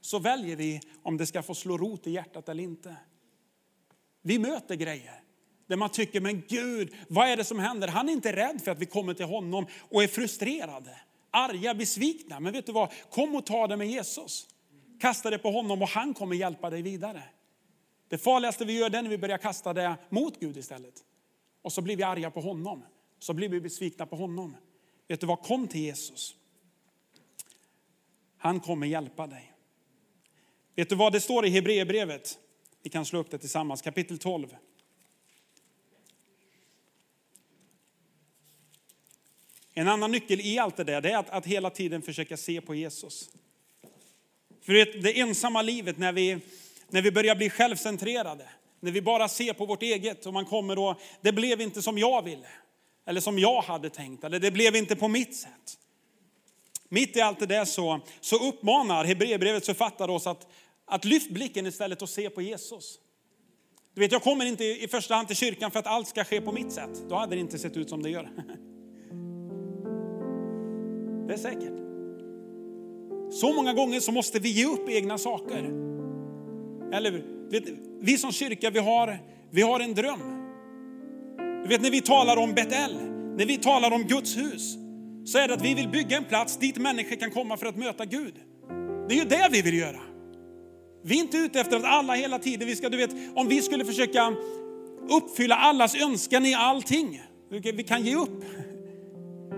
Så 0.00 0.18
väljer 0.18 0.56
vi 0.56 0.80
om 1.02 1.16
det 1.16 1.26
ska 1.26 1.42
få 1.42 1.54
slå 1.54 1.78
rot 1.78 2.06
i 2.06 2.10
hjärtat 2.10 2.48
eller 2.48 2.62
inte. 2.62 2.96
Vi 4.22 4.38
möter 4.38 4.74
grejer 4.74 5.20
där 5.66 5.76
man 5.76 5.90
tycker, 5.90 6.20
men 6.20 6.42
Gud, 6.48 6.94
vad 7.08 7.28
är 7.28 7.36
det 7.36 7.44
som 7.44 7.58
händer? 7.58 7.88
Han 7.88 8.08
är 8.08 8.12
inte 8.12 8.36
rädd 8.36 8.60
för 8.64 8.70
att 8.70 8.78
vi 8.78 8.86
kommer 8.86 9.14
till 9.14 9.26
honom 9.26 9.66
och 9.80 10.02
är 10.02 10.08
frustrerade 10.08 10.96
arga, 11.32 11.74
besvikna. 11.74 12.40
Men 12.40 12.52
vet 12.52 12.66
du 12.66 12.72
vad? 12.72 12.92
Kom 13.10 13.34
och 13.34 13.46
ta 13.46 13.66
det 13.66 13.76
med 13.76 13.88
Jesus. 13.88 14.46
Kasta 15.00 15.30
det 15.30 15.38
på 15.38 15.50
honom 15.50 15.82
och 15.82 15.88
han 15.88 16.14
kommer 16.14 16.36
hjälpa 16.36 16.70
dig 16.70 16.82
vidare. 16.82 17.22
Det 18.08 18.18
farligaste 18.18 18.64
vi 18.64 18.78
gör 18.78 18.86
är 18.94 19.02
när 19.02 19.10
vi 19.10 19.18
börjar 19.18 19.38
kasta 19.38 19.72
det 19.72 19.96
mot 20.08 20.40
Gud 20.40 20.56
istället. 20.56 20.94
Och 21.62 21.72
så 21.72 21.82
blir 21.82 21.96
vi 21.96 22.02
arga 22.02 22.30
på 22.30 22.40
honom. 22.40 22.82
Så 23.18 23.34
blir 23.34 23.48
vi 23.48 23.60
besvikna 23.60 24.06
på 24.06 24.16
honom. 24.16 24.56
Vet 25.08 25.20
du 25.20 25.26
vad? 25.26 25.42
Kom 25.42 25.68
till 25.68 25.80
Jesus. 25.80 26.36
Han 28.38 28.60
kommer 28.60 28.86
hjälpa 28.86 29.26
dig. 29.26 29.52
Vet 30.74 30.88
du 30.88 30.94
vad 30.94 31.12
det 31.12 31.20
står 31.20 31.46
i 31.46 31.50
Hebreerbrevet? 31.50 32.38
Vi 32.82 32.90
kan 32.90 33.04
slå 33.04 33.18
upp 33.18 33.30
det 33.30 33.38
tillsammans, 33.38 33.82
kapitel 33.82 34.18
12. 34.18 34.56
En 39.74 39.88
annan 39.88 40.10
nyckel 40.10 40.40
i 40.40 40.58
allt 40.58 40.76
det 40.76 40.84
där 40.84 41.06
är 41.06 41.16
att, 41.16 41.30
att 41.30 41.46
hela 41.46 41.70
tiden 41.70 42.02
försöka 42.02 42.36
se 42.36 42.60
på 42.60 42.74
Jesus. 42.74 43.30
För 44.62 44.72
det, 44.72 44.84
det 44.84 45.20
ensamma 45.20 45.62
livet 45.62 45.98
när 45.98 46.12
vi, 46.12 46.38
när 46.88 47.02
vi 47.02 47.10
börjar 47.12 47.34
bli 47.34 47.50
självcentrerade, 47.50 48.48
när 48.80 48.90
vi 48.90 49.02
bara 49.02 49.28
ser 49.28 49.52
på 49.52 49.66
vårt 49.66 49.82
eget 49.82 50.26
och 50.26 50.32
man 50.32 50.44
kommer 50.44 50.78
och 50.78 51.00
det 51.20 51.32
blev 51.32 51.60
inte 51.60 51.82
som 51.82 51.98
jag 51.98 52.22
ville. 52.22 52.48
Eller 53.06 53.20
som 53.20 53.38
jag 53.38 53.62
hade 53.62 53.90
tänkt, 53.90 54.24
eller 54.24 54.38
det 54.38 54.50
blev 54.50 54.76
inte 54.76 54.96
på 54.96 55.08
mitt 55.08 55.36
sätt. 55.36 55.78
Mitt 56.88 57.16
i 57.16 57.20
allt 57.20 57.40
det 57.40 57.46
där 57.46 57.64
så, 57.64 58.00
så 58.20 58.48
uppmanar 58.48 59.04
Hebreerbrevets 59.04 59.66
författare 59.66 60.12
oss 60.12 60.26
att, 60.26 60.46
att 60.84 61.04
lyft 61.04 61.30
blicken 61.30 61.66
istället 61.66 62.02
och 62.02 62.08
se 62.08 62.30
på 62.30 62.42
Jesus. 62.42 62.98
Du 63.94 64.00
vet, 64.00 64.12
jag 64.12 64.22
kommer 64.22 64.44
inte 64.44 64.64
i 64.64 64.88
första 64.88 65.14
hand 65.14 65.26
till 65.26 65.36
kyrkan 65.36 65.70
för 65.70 65.78
att 65.78 65.86
allt 65.86 66.08
ska 66.08 66.24
ske 66.24 66.40
på 66.40 66.52
mitt 66.52 66.72
sätt. 66.72 67.02
Då 67.08 67.14
hade 67.14 67.34
det 67.36 67.40
inte 67.40 67.58
sett 67.58 67.76
ut 67.76 67.88
som 67.88 68.02
det 68.02 68.10
gör. 68.10 68.30
Det 71.32 71.36
är 71.36 71.50
säkert. 71.50 71.72
Så 73.30 73.52
många 73.52 73.72
gånger 73.72 74.00
så 74.00 74.12
måste 74.12 74.38
vi 74.38 74.48
ge 74.48 74.64
upp 74.64 74.88
egna 74.88 75.18
saker. 75.18 75.58
Eller 76.92 77.22
vet, 77.50 77.64
vi 78.00 78.18
som 78.18 78.32
kyrka, 78.32 78.70
vi 78.70 78.78
har, 78.78 79.18
vi 79.50 79.62
har 79.62 79.80
en 79.80 79.94
dröm. 79.94 80.20
Du 81.62 81.68
vet 81.68 81.82
när 81.82 81.90
vi 81.90 82.00
talar 82.00 82.36
om 82.36 82.54
Betel, 82.54 82.96
när 83.36 83.46
vi 83.46 83.56
talar 83.56 83.90
om 83.90 84.02
Guds 84.02 84.36
hus, 84.36 84.76
så 85.24 85.38
är 85.38 85.48
det 85.48 85.54
att 85.54 85.64
vi 85.64 85.74
vill 85.74 85.88
bygga 85.88 86.16
en 86.16 86.24
plats 86.24 86.56
dit 86.56 86.78
människor 86.78 87.16
kan 87.16 87.30
komma 87.30 87.56
för 87.56 87.66
att 87.66 87.76
möta 87.76 88.04
Gud. 88.04 88.34
Det 89.08 89.14
är 89.14 89.18
ju 89.18 89.24
det 89.24 89.48
vi 89.52 89.62
vill 89.62 89.78
göra. 89.78 90.00
Vi 91.02 91.18
är 91.18 91.20
inte 91.20 91.36
ute 91.36 91.60
efter 91.60 91.76
att 91.76 91.84
alla 91.84 92.14
hela 92.14 92.38
tiden, 92.38 92.68
vi 92.68 92.76
ska, 92.76 92.88
du 92.88 92.96
vet, 92.96 93.14
om 93.34 93.48
vi 93.48 93.62
skulle 93.62 93.84
försöka 93.84 94.34
uppfylla 95.10 95.54
allas 95.54 95.94
önskan 96.02 96.46
i 96.46 96.54
allting, 96.54 97.22
vi 97.48 97.82
kan 97.82 98.02
ge 98.02 98.16
upp. 98.16 98.44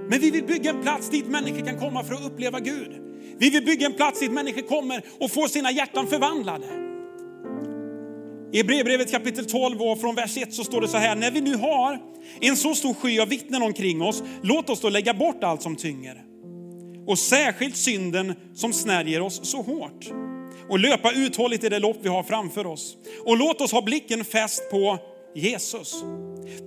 Men 0.09 0.21
vi 0.21 0.31
vill 0.31 0.45
bygga 0.45 0.71
en 0.71 0.83
plats 0.83 1.11
dit 1.11 1.27
människor 1.27 1.67
kan 1.67 1.79
komma 1.79 2.05
för 2.05 2.14
att 2.14 2.25
uppleva 2.25 2.61
Gud. 2.61 2.93
Vi 3.38 3.51
vill 3.51 3.64
bygga 3.64 3.87
en 3.87 3.93
plats 3.93 4.21
dit 4.21 4.33
människor 4.33 4.62
kommer 4.62 5.03
och 5.21 5.31
får 5.31 5.49
sina 5.49 5.71
hjärtan 5.71 6.07
förvandlade. 6.07 6.67
I 8.53 8.64
brevbrevet 8.64 9.11
kapitel 9.11 9.45
12 9.45 9.83
och 9.83 10.01
från 10.01 10.14
vers 10.14 10.37
1 10.37 10.55
så 10.55 10.64
står 10.64 10.81
det 10.81 10.88
så 10.88 10.97
här, 10.97 11.17
när 11.17 11.31
vi 11.31 11.40
nu 11.40 11.55
har 11.55 12.01
en 12.40 12.57
så 12.57 12.75
stor 12.75 12.95
sky 12.95 13.21
av 13.21 13.29
vittnen 13.29 13.62
omkring 13.62 14.03
oss, 14.03 14.23
låt 14.43 14.71
oss 14.71 14.81
då 14.81 14.88
lägga 14.88 15.14
bort 15.14 15.45
allt 15.45 15.62
som 15.62 15.77
tynger. 15.77 16.23
Och 17.07 17.19
särskilt 17.19 17.77
synden 17.77 18.35
som 18.55 18.73
snärjer 18.73 19.21
oss 19.21 19.40
så 19.43 19.62
hårt. 19.62 20.11
Och 20.69 20.79
löpa 20.79 21.12
uthålligt 21.12 21.64
i 21.64 21.69
det 21.69 21.79
lopp 21.79 21.97
vi 22.03 22.09
har 22.09 22.23
framför 22.23 22.67
oss. 22.67 22.97
Och 23.25 23.37
låt 23.37 23.61
oss 23.61 23.73
ha 23.73 23.83
blicken 23.83 24.25
fäst 24.25 24.71
på 24.71 24.99
Jesus. 25.35 26.05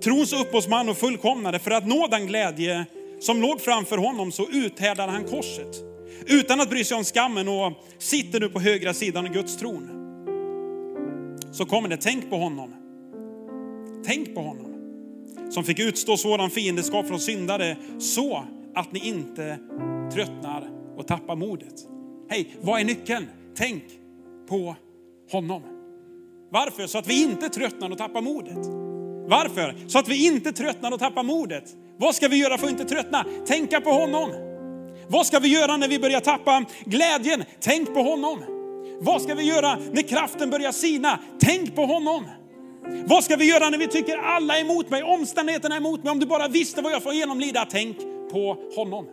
Trons 0.04 0.32
upphovsman 0.32 0.88
och 0.88 0.96
fullkomnare 0.96 1.58
för 1.58 1.70
att 1.70 1.86
nå 1.86 2.06
den 2.06 2.26
glädje 2.26 2.86
som 3.20 3.42
låg 3.42 3.60
framför 3.60 3.98
honom 3.98 4.32
så 4.32 4.48
uthärdade 4.48 5.12
han 5.12 5.24
korset 5.24 5.84
utan 6.26 6.60
att 6.60 6.70
bry 6.70 6.84
sig 6.84 6.96
om 6.96 7.04
skammen 7.04 7.48
och 7.48 7.72
sitter 7.98 8.40
nu 8.40 8.48
på 8.48 8.60
högra 8.60 8.94
sidan 8.94 9.26
av 9.26 9.32
Guds 9.32 9.56
tron. 9.56 9.90
Så 11.52 11.66
kommer 11.66 11.88
det, 11.88 11.96
tänk 11.96 12.30
på 12.30 12.36
honom. 12.36 12.74
Tänk 14.04 14.34
på 14.34 14.40
honom 14.40 14.74
som 15.50 15.64
fick 15.64 15.78
utstå 15.78 16.16
sådan 16.16 16.50
fiendeskap 16.50 17.06
från 17.06 17.20
syndare 17.20 17.76
så 17.98 18.44
att 18.74 18.92
ni 18.92 19.08
inte 19.08 19.58
tröttnar 20.12 20.70
och 20.96 21.06
tappar 21.06 21.36
modet. 21.36 21.74
Hej, 22.30 22.56
vad 22.60 22.80
är 22.80 22.84
nyckeln? 22.84 23.26
Tänk 23.56 23.84
på 24.48 24.76
honom. 25.30 25.62
Varför? 26.50 26.86
Så 26.86 26.98
att 26.98 27.06
vi 27.06 27.22
inte 27.22 27.48
tröttnar 27.48 27.90
och 27.90 27.98
tappar 27.98 28.20
modet. 28.20 28.66
Varför? 29.28 29.74
Så 29.86 29.98
att 29.98 30.08
vi 30.08 30.26
inte 30.26 30.52
tröttnar 30.52 30.92
och 30.92 30.98
tappar 30.98 31.22
modet. 31.22 31.76
Vad 31.98 32.14
ska 32.14 32.28
vi 32.28 32.36
göra 32.36 32.58
för 32.58 32.66
att 32.66 32.72
inte 32.72 32.84
tröttna? 32.84 33.24
Tänka 33.46 33.80
på 33.80 33.90
honom. 33.90 34.30
Vad 35.08 35.26
ska 35.26 35.38
vi 35.38 35.48
göra 35.48 35.76
när 35.76 35.88
vi 35.88 35.98
börjar 35.98 36.20
tappa 36.20 36.64
glädjen? 36.84 37.44
Tänk 37.60 37.94
på 37.94 38.02
honom. 38.02 38.44
Vad 39.00 39.22
ska 39.22 39.34
vi 39.34 39.42
göra 39.42 39.78
när 39.92 40.02
kraften 40.02 40.50
börjar 40.50 40.72
sina? 40.72 41.18
Tänk 41.40 41.74
på 41.74 41.86
honom. 41.86 42.24
Vad 43.06 43.24
ska 43.24 43.36
vi 43.36 43.44
göra 43.44 43.70
när 43.70 43.78
vi 43.78 43.88
tycker 43.88 44.18
alla 44.18 44.56
är 44.58 44.60
emot 44.60 44.90
mig, 44.90 45.02
omständigheterna 45.02 45.74
är 45.74 45.80
emot 45.80 46.04
mig? 46.04 46.10
Om 46.10 46.18
du 46.18 46.26
bara 46.26 46.48
visste 46.48 46.82
vad 46.82 46.92
jag 46.92 47.02
får 47.02 47.14
genomlida, 47.14 47.66
tänk 47.70 47.96
på 48.32 48.56
honom. 48.76 49.06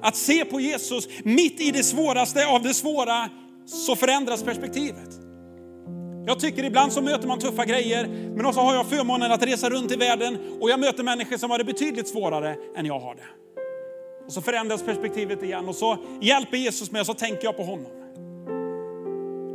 Att 0.00 0.16
se 0.16 0.44
på 0.44 0.60
Jesus 0.60 1.08
mitt 1.24 1.60
i 1.60 1.70
det 1.70 1.82
svåraste 1.82 2.46
av 2.46 2.62
det 2.62 2.74
svåra, 2.74 3.28
så 3.66 3.96
förändras 3.96 4.42
perspektivet. 4.42 5.21
Jag 6.26 6.40
tycker 6.40 6.64
ibland 6.64 6.92
så 6.92 7.00
möter 7.00 7.28
man 7.28 7.38
tuffa 7.38 7.64
grejer, 7.64 8.08
men 8.08 8.46
också 8.46 8.60
har 8.60 8.74
jag 8.74 8.86
förmånen 8.86 9.32
att 9.32 9.46
resa 9.46 9.70
runt 9.70 9.92
i 9.92 9.96
världen 9.96 10.38
och 10.60 10.70
jag 10.70 10.80
möter 10.80 11.02
människor 11.02 11.36
som 11.36 11.50
har 11.50 11.58
det 11.58 11.64
betydligt 11.64 12.08
svårare 12.08 12.56
än 12.76 12.86
jag 12.86 12.98
har 13.00 13.14
det. 13.14 13.22
Och 14.26 14.32
så 14.32 14.42
förändras 14.42 14.82
perspektivet 14.82 15.42
igen 15.42 15.68
och 15.68 15.74
så 15.74 15.96
hjälper 16.20 16.56
Jesus 16.56 16.90
mig 16.90 17.00
och 17.00 17.06
så 17.06 17.14
tänker 17.14 17.44
jag 17.44 17.56
på 17.56 17.62
honom. 17.62 17.92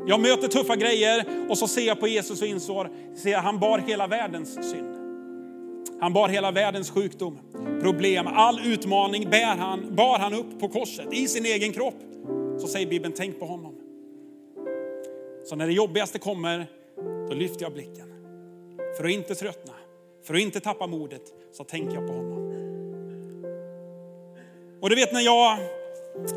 Jag 0.08 0.20
möter 0.20 0.48
tuffa 0.48 0.76
grejer 0.76 1.26
och 1.50 1.58
så 1.58 1.68
ser 1.68 1.88
jag 1.88 2.00
på 2.00 2.08
Jesus 2.08 2.42
och 2.42 2.48
inser 2.48 2.90
att 3.36 3.44
han 3.44 3.60
bar 3.60 3.80
hela 3.80 4.08
världens 4.08 4.72
synd. 4.72 4.98
Han 6.00 6.14
bar 6.14 6.30
hela 6.30 6.52
världens 6.52 6.92
sjukdom, 6.92 7.40
problem, 7.82 8.28
all 8.28 8.60
utmaning 8.66 9.30
bär 9.30 9.56
han, 9.58 9.96
bar 9.96 10.20
han 10.20 10.34
upp 10.34 10.60
på 10.60 10.70
korset 10.70 11.14
i 11.14 11.28
sin 11.28 11.46
egen 11.46 11.74
kropp. 11.74 11.96
så 12.60 12.68
säger 12.68 12.88
Bibeln, 12.88 13.14
tänk 13.18 13.40
på 13.40 13.46
honom. 13.46 13.77
Så 15.50 15.56
när 15.56 15.68
det 15.68 15.74
jobbigaste 15.74 16.20
kommer, 16.20 16.68
då 17.30 17.34
lyfter 17.34 17.64
jag 17.64 17.74
blicken. 17.74 18.14
För 18.98 19.04
att 19.04 19.12
inte 19.12 19.36
tröttna, 19.36 19.74
för 20.24 20.34
att 20.34 20.40
inte 20.40 20.60
tappa 20.60 20.88
modet, 20.88 21.22
så 21.54 21.64
tänker 21.64 21.96
jag 21.96 22.08
på 22.08 22.14
honom. 22.14 22.38
Och 24.82 24.90
du 24.90 24.96
vet 24.96 25.14
när 25.14 25.22
jag 25.22 25.58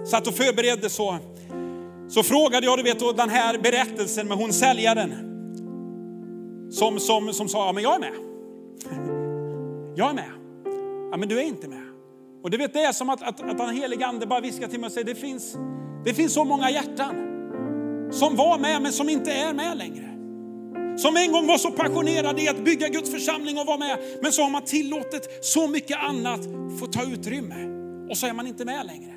satt 0.06 0.26
och 0.26 0.34
förberedde 0.34 0.90
så, 0.90 1.18
så 2.08 2.22
frågade 2.22 2.66
jag 2.66 2.78
du 2.78 2.82
vet, 2.82 3.16
den 3.16 3.28
här 3.28 3.58
berättelsen 3.58 4.28
med 4.28 4.36
hon 4.36 4.52
säljaren. 4.52 5.26
Som, 6.72 7.00
som, 7.00 7.32
som 7.32 7.48
sa, 7.48 7.66
ja 7.66 7.72
men 7.72 7.82
jag 7.82 7.94
är 7.94 8.00
med. 8.00 8.14
Jag 9.96 10.10
är 10.10 10.14
med. 10.14 10.30
Ja 11.10 11.16
men 11.16 11.28
du 11.28 11.38
är 11.38 11.44
inte 11.44 11.68
med. 11.68 11.86
Och 12.42 12.50
du 12.50 12.56
vet 12.56 12.72
det 12.72 12.82
är 12.82 12.92
som 12.92 13.10
att, 13.10 13.22
att, 13.22 13.40
att 13.40 13.58
den 13.58 13.76
helige 13.76 14.06
ande 14.06 14.26
bara 14.26 14.40
viskar 14.40 14.68
till 14.68 14.80
mig 14.80 14.86
och 14.86 14.92
säger, 14.92 15.06
det 15.06 15.14
finns, 15.14 15.56
det 16.04 16.14
finns 16.14 16.32
så 16.32 16.44
många 16.44 16.70
hjärtan 16.70 17.29
som 18.10 18.36
var 18.36 18.58
med 18.58 18.82
men 18.82 18.92
som 18.92 19.08
inte 19.08 19.32
är 19.32 19.52
med 19.52 19.78
längre. 19.78 20.06
Som 20.98 21.16
en 21.16 21.32
gång 21.32 21.46
var 21.46 21.58
så 21.58 21.70
passionerade 21.70 22.42
i 22.42 22.48
att 22.48 22.64
bygga 22.64 22.88
Guds 22.88 23.10
församling 23.10 23.58
och 23.58 23.66
vara 23.66 23.78
med, 23.78 23.98
men 24.22 24.32
så 24.32 24.42
har 24.42 24.50
man 24.50 24.62
tillåtit 24.62 25.38
så 25.42 25.68
mycket 25.68 25.98
annat 25.98 26.40
få 26.80 26.86
ta 26.86 27.02
utrymme 27.02 27.54
och 28.10 28.16
så 28.16 28.26
är 28.26 28.32
man 28.32 28.46
inte 28.46 28.64
med 28.64 28.86
längre. 28.86 29.14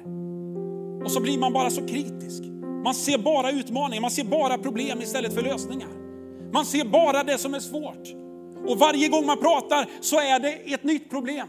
Och 1.06 1.12
så 1.12 1.22
blir 1.22 1.38
man 1.38 1.54
bara 1.54 1.70
så 1.70 1.88
kritisk. 1.88 2.44
Man 2.84 2.96
ser 2.96 3.18
bara 3.18 3.52
utmaningar, 3.52 4.02
man 4.02 4.12
ser 4.12 4.24
bara 4.24 4.58
problem 4.58 5.02
istället 5.02 5.34
för 5.34 5.42
lösningar. 5.42 5.90
Man 6.54 6.66
ser 6.66 6.86
bara 6.86 7.24
det 7.24 7.38
som 7.38 7.54
är 7.54 7.60
svårt. 7.60 8.08
Och 8.68 8.80
varje 8.80 9.08
gång 9.08 9.26
man 9.26 9.38
pratar 9.38 9.90
så 10.02 10.16
är 10.16 10.40
det 10.40 10.74
ett 10.74 10.84
nytt 10.84 11.10
problem. 11.10 11.48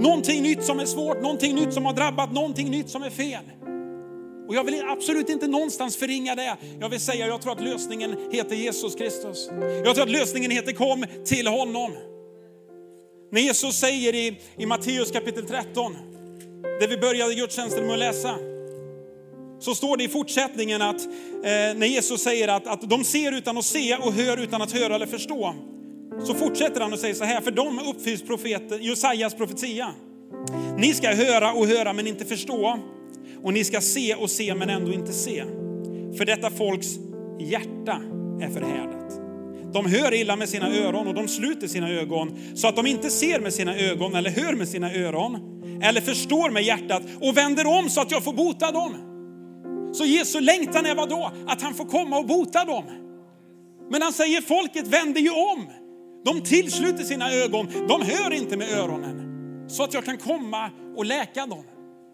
Någonting 0.00 0.42
nytt 0.42 0.64
som 0.64 0.80
är 0.80 0.84
svårt, 0.84 1.22
någonting 1.22 1.54
nytt 1.54 1.72
som 1.72 1.84
har 1.84 1.92
drabbat, 1.92 2.32
någonting 2.32 2.70
nytt 2.70 2.90
som 2.90 3.02
är 3.02 3.10
fel. 3.10 3.42
Och 4.48 4.54
jag 4.54 4.64
vill 4.64 4.82
absolut 4.88 5.28
inte 5.28 5.46
någonstans 5.46 5.96
förringa 5.96 6.34
det. 6.34 6.56
Jag 6.80 6.88
vill 6.88 7.00
säga, 7.00 7.26
jag 7.26 7.42
tror 7.42 7.52
att 7.52 7.60
lösningen 7.60 8.16
heter 8.30 8.56
Jesus 8.56 8.94
Kristus. 8.94 9.48
Jag 9.84 9.94
tror 9.94 10.02
att 10.02 10.10
lösningen 10.10 10.50
heter 10.50 10.72
kom 10.72 11.04
till 11.24 11.46
honom. 11.46 11.92
När 13.32 13.40
Jesus 13.40 13.76
säger 13.76 14.14
i, 14.14 14.40
i 14.56 14.66
Matteus 14.66 15.10
kapitel 15.10 15.46
13, 15.46 15.96
där 16.80 16.88
vi 16.88 16.96
började 16.96 17.34
gudstjänsten 17.34 17.86
med 17.86 17.92
att 17.92 17.98
läsa, 17.98 18.38
så 19.60 19.74
står 19.74 19.96
det 19.96 20.04
i 20.04 20.08
fortsättningen 20.08 20.82
att 20.82 21.00
eh, 21.04 21.74
när 21.76 21.86
Jesus 21.86 22.22
säger 22.22 22.48
att, 22.48 22.66
att 22.66 22.90
de 22.90 23.04
ser 23.04 23.32
utan 23.32 23.58
att 23.58 23.64
se 23.64 23.96
och 23.96 24.12
hör 24.12 24.36
utan 24.36 24.62
att 24.62 24.72
höra 24.72 24.94
eller 24.94 25.06
förstå. 25.06 25.54
Så 26.26 26.34
fortsätter 26.34 26.80
han 26.80 26.92
och 26.92 26.98
säger 26.98 27.14
så 27.14 27.24
här, 27.24 27.40
för 27.40 27.50
de 27.50 27.78
uppfylls 27.78 28.22
profeten, 28.22 28.82
Josajas 28.82 29.34
profetia. 29.34 29.94
Ni 30.78 30.94
ska 30.94 31.14
höra 31.14 31.52
och 31.52 31.66
höra 31.66 31.92
men 31.92 32.06
inte 32.06 32.24
förstå 32.24 32.78
och 33.42 33.52
ni 33.52 33.64
ska 33.64 33.80
se 33.80 34.14
och 34.14 34.30
se 34.30 34.54
men 34.54 34.70
ändå 34.70 34.92
inte 34.92 35.12
se. 35.12 35.44
För 36.16 36.24
detta 36.24 36.50
folks 36.50 36.86
hjärta 37.40 38.00
är 38.40 38.50
förhärdat. 38.50 39.20
De 39.72 39.86
hör 39.86 40.14
illa 40.14 40.36
med 40.36 40.48
sina 40.48 40.76
öron 40.76 41.06
och 41.06 41.14
de 41.14 41.28
sluter 41.28 41.68
sina 41.68 41.90
ögon 41.90 42.38
så 42.54 42.68
att 42.68 42.76
de 42.76 42.86
inte 42.86 43.10
ser 43.10 43.40
med 43.40 43.54
sina 43.54 43.76
ögon 43.76 44.14
eller 44.14 44.30
hör 44.30 44.54
med 44.54 44.68
sina 44.68 44.94
öron 44.94 45.38
eller 45.82 46.00
förstår 46.00 46.50
med 46.50 46.62
hjärtat 46.62 47.02
och 47.20 47.36
vänder 47.36 47.66
om 47.66 47.88
så 47.88 48.00
att 48.00 48.10
jag 48.10 48.24
får 48.24 48.32
bota 48.32 48.72
dem. 48.72 48.94
Så 49.94 50.04
Jesu 50.04 50.40
längtan 50.40 50.86
är 50.86 50.94
vad 50.94 51.08
då? 51.08 51.30
Att 51.46 51.62
han 51.62 51.74
får 51.74 51.84
komma 51.84 52.18
och 52.18 52.26
bota 52.26 52.64
dem. 52.64 52.84
Men 53.90 54.02
han 54.02 54.12
säger 54.12 54.40
folket 54.40 54.86
vänder 54.86 55.20
ju 55.20 55.30
om. 55.30 55.66
De 56.24 56.40
tillsluter 56.40 57.04
sina 57.04 57.32
ögon, 57.32 57.68
de 57.88 58.02
hör 58.02 58.32
inte 58.32 58.56
med 58.56 58.72
öronen. 58.72 59.20
Så 59.68 59.82
att 59.82 59.94
jag 59.94 60.04
kan 60.04 60.18
komma 60.18 60.70
och 60.96 61.04
läka 61.04 61.46
dem. 61.46 61.64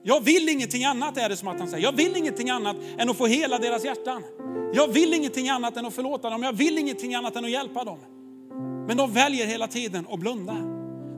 Jag 0.03 0.21
vill 0.21 0.49
ingenting 0.49 0.85
annat 0.85 1.17
är 1.17 1.29
det 1.29 1.37
som 1.37 1.49
att 1.49 1.59
han 1.59 1.69
säger. 1.69 1.85
Jag 1.85 1.93
vill 1.93 2.17
ingenting 2.17 2.51
annat 2.51 2.77
än 2.99 3.11
att 3.11 3.17
få 3.17 3.27
hela 3.27 3.59
deras 3.59 3.85
hjärtan. 3.85 4.23
Jag 4.75 4.89
vill 4.89 5.15
ingenting 5.15 5.49
annat 5.49 5.77
än 5.77 5.87
att 5.87 5.95
förlåta 5.95 6.31
dem. 6.31 6.43
Jag 6.43 6.53
vill 6.53 6.79
ingenting 6.79 7.15
annat 7.15 7.37
än 7.37 7.45
att 7.45 7.51
hjälpa 7.51 7.85
dem. 7.85 7.99
Men 8.87 8.97
de 8.97 9.13
väljer 9.13 9.47
hela 9.47 9.67
tiden 9.67 10.07
att 10.11 10.21
blunda. 10.21 10.57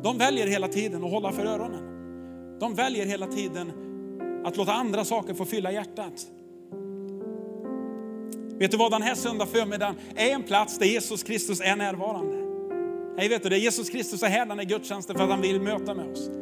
De 0.02 0.18
väljer 0.18 0.46
hela 0.46 0.68
tiden 0.68 1.04
att 1.04 1.10
hålla 1.10 1.32
för 1.32 1.46
öronen. 1.46 1.82
De 2.60 2.74
väljer 2.74 3.06
hela 3.06 3.26
tiden 3.26 3.72
att 4.44 4.56
låta 4.56 4.72
andra 4.72 5.04
saker 5.04 5.34
få 5.34 5.44
fylla 5.44 5.72
hjärtat. 5.72 6.26
Vet 8.58 8.70
du 8.70 8.76
vad, 8.76 8.92
den 8.92 9.02
här 9.02 9.14
söndag 9.14 9.46
förmiddagen 9.46 9.94
är 10.16 10.30
en 10.30 10.42
plats 10.42 10.78
där 10.78 10.86
Jesus 10.86 11.22
Kristus 11.22 11.60
är 11.60 11.76
närvarande. 11.76 12.36
Nej, 13.16 13.28
vet 13.28 13.42
du 13.42 13.48
det, 13.48 13.58
Jesus 13.58 13.90
Kristus 13.90 14.22
är 14.22 14.28
här 14.28 14.46
den 14.46 14.58
här 14.58 14.66
gudstjänsten 14.66 15.16
för 15.16 15.24
att 15.24 15.30
han 15.30 15.40
vill 15.40 15.60
möta 15.60 15.94
med 15.94 16.12
oss. 16.12 16.41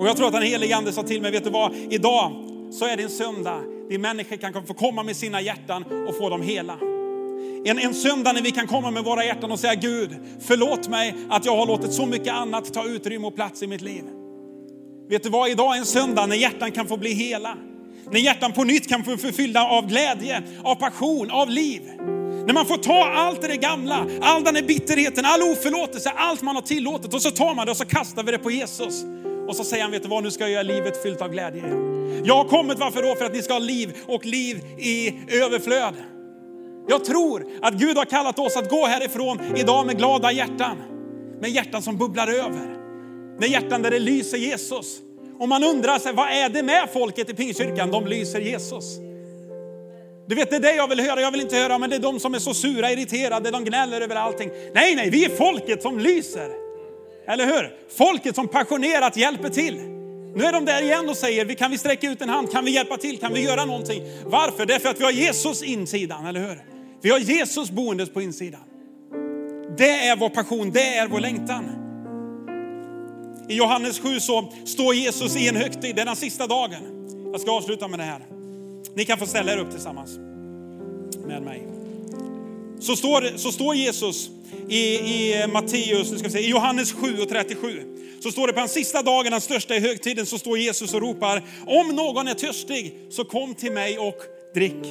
Och 0.00 0.08
jag 0.08 0.16
tror 0.16 0.26
att 0.26 0.32
den 0.32 0.42
helige 0.42 0.76
ande 0.76 0.92
sa 0.92 1.02
till 1.02 1.22
mig, 1.22 1.30
vet 1.30 1.44
du 1.44 1.50
vad, 1.50 1.74
idag 1.90 2.32
så 2.72 2.84
är 2.84 2.96
det 2.96 3.02
en 3.02 3.10
söndag 3.10 3.60
där 3.90 3.98
människor 3.98 4.36
kan 4.36 4.66
få 4.66 4.74
komma 4.74 5.02
med 5.02 5.16
sina 5.16 5.40
hjärtan 5.40 5.84
och 6.08 6.16
få 6.16 6.28
dem 6.28 6.42
hela. 6.42 6.78
En, 7.64 7.78
en 7.78 7.94
söndag 7.94 8.32
när 8.32 8.42
vi 8.42 8.50
kan 8.50 8.66
komma 8.66 8.90
med 8.90 9.04
våra 9.04 9.24
hjärtan 9.24 9.52
och 9.52 9.60
säga 9.60 9.74
Gud, 9.74 10.10
förlåt 10.40 10.88
mig 10.88 11.14
att 11.30 11.44
jag 11.44 11.56
har 11.56 11.66
låtit 11.66 11.92
så 11.92 12.06
mycket 12.06 12.32
annat 12.32 12.74
ta 12.74 12.84
utrymme 12.84 13.26
och 13.26 13.34
plats 13.34 13.62
i 13.62 13.66
mitt 13.66 13.80
liv. 13.80 14.04
Vet 15.08 15.22
du 15.22 15.28
vad, 15.28 15.50
idag 15.50 15.74
är 15.74 15.78
en 15.78 15.86
söndag 15.86 16.26
när 16.26 16.36
hjärtan 16.36 16.72
kan 16.72 16.86
få 16.86 16.96
bli 16.96 17.12
hela. 17.12 17.56
När 18.10 18.20
hjärtan 18.20 18.52
på 18.52 18.64
nytt 18.64 18.88
kan 18.88 19.04
få 19.04 19.16
förfyllda 19.16 19.68
av 19.68 19.86
glädje, 19.86 20.42
av 20.62 20.74
passion, 20.74 21.30
av 21.30 21.50
liv. 21.50 21.82
När 22.46 22.52
man 22.52 22.66
får 22.66 22.76
ta 22.76 23.04
allt 23.04 23.42
det 23.42 23.56
gamla, 23.56 24.06
all 24.20 24.44
den 24.44 24.56
här 24.56 24.62
bitterheten, 24.62 25.24
all 25.24 25.42
oförlåtelse, 25.42 26.12
allt 26.16 26.42
man 26.42 26.54
har 26.54 26.62
tillåtit 26.62 27.14
och 27.14 27.22
så 27.22 27.30
tar 27.30 27.54
man 27.54 27.66
det 27.66 27.70
och 27.70 27.76
så 27.76 27.84
kastar 27.84 28.22
vi 28.22 28.32
det 28.32 28.38
på 28.38 28.50
Jesus. 28.50 29.04
Och 29.50 29.56
så 29.56 29.64
säger 29.64 29.82
han, 29.82 29.92
vet 29.92 30.02
du 30.02 30.08
vad, 30.08 30.22
nu 30.22 30.30
ska 30.30 30.44
jag 30.44 30.50
göra 30.50 30.62
livet 30.62 31.02
fyllt 31.02 31.22
av 31.22 31.28
glädje 31.28 31.66
igen. 31.66 32.22
Jag 32.24 32.34
har 32.34 32.44
kommit, 32.44 32.78
varför 32.78 33.02
då? 33.02 33.14
För 33.14 33.24
att 33.24 33.32
ni 33.32 33.42
ska 33.42 33.52
ha 33.52 33.58
liv 33.58 33.96
och 34.06 34.26
liv 34.26 34.56
i 34.78 35.14
överflöd. 35.28 35.94
Jag 36.88 37.04
tror 37.04 37.46
att 37.62 37.74
Gud 37.74 37.96
har 37.96 38.04
kallat 38.04 38.38
oss 38.38 38.56
att 38.56 38.70
gå 38.70 38.86
härifrån 38.86 39.38
idag 39.56 39.86
med 39.86 39.98
glada 39.98 40.32
hjärtan. 40.32 40.76
Med 41.40 41.50
hjärtan 41.50 41.82
som 41.82 41.96
bubblar 41.96 42.28
över. 42.28 42.76
Med 43.38 43.48
hjärtan 43.48 43.82
där 43.82 43.90
det 43.90 43.98
lyser 43.98 44.38
Jesus. 44.38 44.98
Och 45.38 45.48
man 45.48 45.64
undrar 45.64 45.98
sig, 45.98 46.12
vad 46.12 46.28
är 46.28 46.48
det 46.48 46.62
med 46.62 46.88
folket 46.92 47.30
i 47.30 47.34
Pingstkyrkan? 47.34 47.90
De 47.90 48.06
lyser 48.06 48.40
Jesus. 48.40 48.98
Du 50.28 50.34
vet, 50.34 50.50
det 50.50 50.56
är 50.56 50.60
det 50.60 50.74
jag 50.74 50.88
vill 50.88 51.00
höra. 51.00 51.20
Jag 51.20 51.30
vill 51.30 51.40
inte 51.40 51.56
höra, 51.56 51.78
men 51.78 51.90
det 51.90 51.96
är 51.96 52.00
de 52.00 52.20
som 52.20 52.34
är 52.34 52.38
så 52.38 52.54
sura, 52.54 52.90
irriterade, 52.90 53.50
de 53.50 53.64
gnäller 53.64 54.00
över 54.00 54.16
allting. 54.16 54.50
Nej, 54.74 54.94
nej, 54.94 55.10
vi 55.10 55.24
är 55.24 55.28
folket 55.28 55.82
som 55.82 55.98
lyser. 55.98 56.59
Eller 57.30 57.46
hur? 57.46 57.72
Folket 57.98 58.34
som 58.34 58.48
passionerat 58.48 59.16
hjälper 59.16 59.48
till. 59.48 59.74
Nu 60.34 60.44
är 60.44 60.52
de 60.52 60.64
där 60.64 60.82
igen 60.82 61.08
och 61.08 61.16
säger, 61.16 61.54
kan 61.54 61.70
vi 61.70 61.78
sträcka 61.78 62.10
ut 62.10 62.22
en 62.22 62.28
hand, 62.28 62.52
kan 62.52 62.64
vi 62.64 62.70
hjälpa 62.70 62.96
till, 62.96 63.18
kan 63.18 63.32
vi 63.32 63.40
göra 63.40 63.64
någonting? 63.64 64.02
Varför? 64.24 64.66
Det 64.66 64.74
är 64.74 64.78
för 64.78 64.88
att 64.88 65.00
vi 65.00 65.04
har 65.04 65.10
Jesus 65.10 65.62
insidan, 65.62 66.26
eller 66.26 66.40
hur? 66.40 66.64
Vi 67.02 67.10
har 67.10 67.18
Jesus 67.18 67.70
boendes 67.70 68.10
på 68.10 68.22
insidan. 68.22 68.60
Det 69.78 70.08
är 70.08 70.16
vår 70.16 70.28
passion, 70.28 70.70
det 70.70 70.96
är 70.96 71.08
vår 71.08 71.20
längtan. 71.20 71.64
I 73.48 73.54
Johannes 73.54 74.00
7 74.00 74.20
så 74.20 74.52
står 74.64 74.94
Jesus 74.94 75.36
i 75.36 75.48
en 75.48 75.56
högtid, 75.56 75.96
det 75.96 76.02
är 76.02 76.06
den 76.06 76.16
sista 76.16 76.46
dagen. 76.46 77.06
Jag 77.32 77.40
ska 77.40 77.50
avsluta 77.50 77.88
med 77.88 77.98
det 77.98 78.04
här. 78.04 78.20
Ni 78.94 79.04
kan 79.04 79.18
få 79.18 79.26
ställa 79.26 79.52
er 79.52 79.58
upp 79.58 79.70
tillsammans 79.70 80.18
med 81.26 81.42
mig. 81.42 81.79
Så 82.80 82.96
står, 82.96 83.36
så 83.36 83.52
står 83.52 83.74
Jesus 83.74 84.30
i, 84.68 84.98
i 84.98 85.46
Matteus, 85.52 86.10
nu 86.10 86.18
ska 86.18 86.28
vi 86.28 86.32
se, 86.32 86.40
i 86.40 86.50
Johannes 86.50 86.92
7 86.92 87.18
och 87.22 87.28
37. 87.28 87.82
Så 88.20 88.30
står 88.30 88.46
det 88.46 88.52
på 88.52 88.60
den 88.60 88.68
sista 88.68 89.02
dagen, 89.02 89.32
den 89.32 89.40
största 89.40 89.76
i 89.76 89.80
högtiden, 89.80 90.26
så 90.26 90.38
står 90.38 90.58
Jesus 90.58 90.94
och 90.94 91.00
ropar, 91.00 91.42
om 91.66 91.88
någon 91.88 92.28
är 92.28 92.34
törstig 92.34 92.94
så 93.10 93.24
kom 93.24 93.54
till 93.54 93.72
mig 93.72 93.98
och 93.98 94.16
drick. 94.54 94.86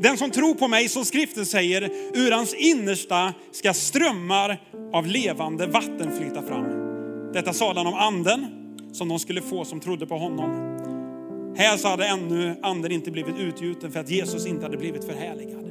Den 0.00 0.18
som 0.18 0.30
tror 0.30 0.54
på 0.54 0.68
mig, 0.68 0.88
som 0.88 1.04
skriften 1.04 1.46
säger, 1.46 1.90
ur 2.14 2.30
hans 2.30 2.54
innersta 2.54 3.34
ska 3.52 3.74
strömmar 3.74 4.60
av 4.92 5.06
levande 5.06 5.66
vatten 5.66 6.16
flyta 6.18 6.42
fram. 6.42 6.64
Detta 7.32 7.52
sade 7.52 7.80
han 7.80 7.86
om 7.86 7.94
anden 7.94 8.46
som 8.92 9.08
de 9.08 9.18
skulle 9.18 9.42
få 9.42 9.64
som 9.64 9.80
trodde 9.80 10.06
på 10.06 10.18
honom. 10.18 10.50
Här 11.56 11.76
så 11.76 11.88
hade 11.88 12.06
ännu 12.06 12.56
anden 12.62 12.92
inte 12.92 13.10
blivit 13.10 13.38
utgjuten 13.38 13.92
för 13.92 14.00
att 14.00 14.10
Jesus 14.10 14.46
inte 14.46 14.62
hade 14.62 14.76
blivit 14.76 15.04
förhärligad. 15.04 15.67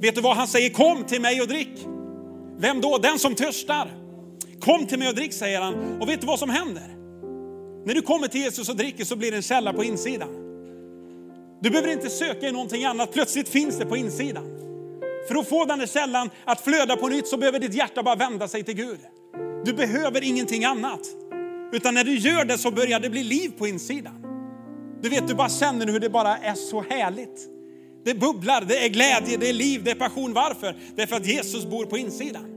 Vet 0.00 0.14
du 0.14 0.20
vad 0.20 0.36
han 0.36 0.48
säger? 0.48 0.70
Kom 0.70 1.04
till 1.04 1.20
mig 1.20 1.40
och 1.40 1.48
drick. 1.48 1.86
Vem 2.58 2.80
då? 2.80 2.98
Den 2.98 3.18
som 3.18 3.34
törstar. 3.34 3.90
Kom 4.60 4.86
till 4.86 4.98
mig 4.98 5.08
och 5.08 5.14
drick, 5.14 5.32
säger 5.32 5.60
han. 5.60 6.00
Och 6.00 6.08
vet 6.08 6.20
du 6.20 6.26
vad 6.26 6.38
som 6.38 6.50
händer? 6.50 6.96
När 7.86 7.94
du 7.94 8.02
kommer 8.02 8.28
till 8.28 8.40
Jesus 8.40 8.68
och 8.68 8.76
dricker 8.76 9.04
så 9.04 9.16
blir 9.16 9.30
det 9.30 9.36
en 9.36 9.42
källa 9.42 9.72
på 9.72 9.84
insidan. 9.84 10.28
Du 11.60 11.70
behöver 11.70 11.92
inte 11.92 12.10
söka 12.10 12.48
i 12.48 12.52
någonting 12.52 12.84
annat, 12.84 13.12
plötsligt 13.12 13.48
finns 13.48 13.78
det 13.78 13.86
på 13.86 13.96
insidan. 13.96 14.44
För 15.28 15.34
att 15.34 15.48
få 15.48 15.64
den 15.64 15.78
där 15.78 15.86
källan 15.86 16.30
att 16.44 16.60
flöda 16.60 16.96
på 16.96 17.08
nytt 17.08 17.28
så 17.28 17.36
behöver 17.36 17.58
ditt 17.58 17.74
hjärta 17.74 18.02
bara 18.02 18.16
vända 18.16 18.48
sig 18.48 18.62
till 18.62 18.74
Gud. 18.74 18.98
Du 19.64 19.72
behöver 19.72 20.24
ingenting 20.24 20.64
annat. 20.64 21.00
Utan 21.72 21.94
när 21.94 22.04
du 22.04 22.16
gör 22.18 22.44
det 22.44 22.58
så 22.58 22.70
börjar 22.70 23.00
det 23.00 23.10
bli 23.10 23.22
liv 23.22 23.52
på 23.58 23.66
insidan. 23.66 24.22
Du 25.02 25.08
vet, 25.08 25.28
du 25.28 25.34
bara 25.34 25.48
känner 25.48 25.86
hur 25.86 26.00
det 26.00 26.10
bara 26.10 26.36
är 26.36 26.54
så 26.54 26.82
härligt. 26.90 27.55
Det 28.06 28.14
bubblar, 28.14 28.64
det 28.68 28.84
är 28.84 28.88
glädje, 28.88 29.36
det 29.36 29.48
är 29.48 29.52
liv, 29.52 29.84
det 29.84 29.90
är 29.90 29.94
passion. 29.94 30.32
Varför? 30.32 30.76
Det 30.96 31.02
är 31.02 31.06
för 31.06 31.16
att 31.16 31.26
Jesus 31.26 31.64
bor 31.64 31.86
på 31.86 31.98
insidan. 31.98 32.55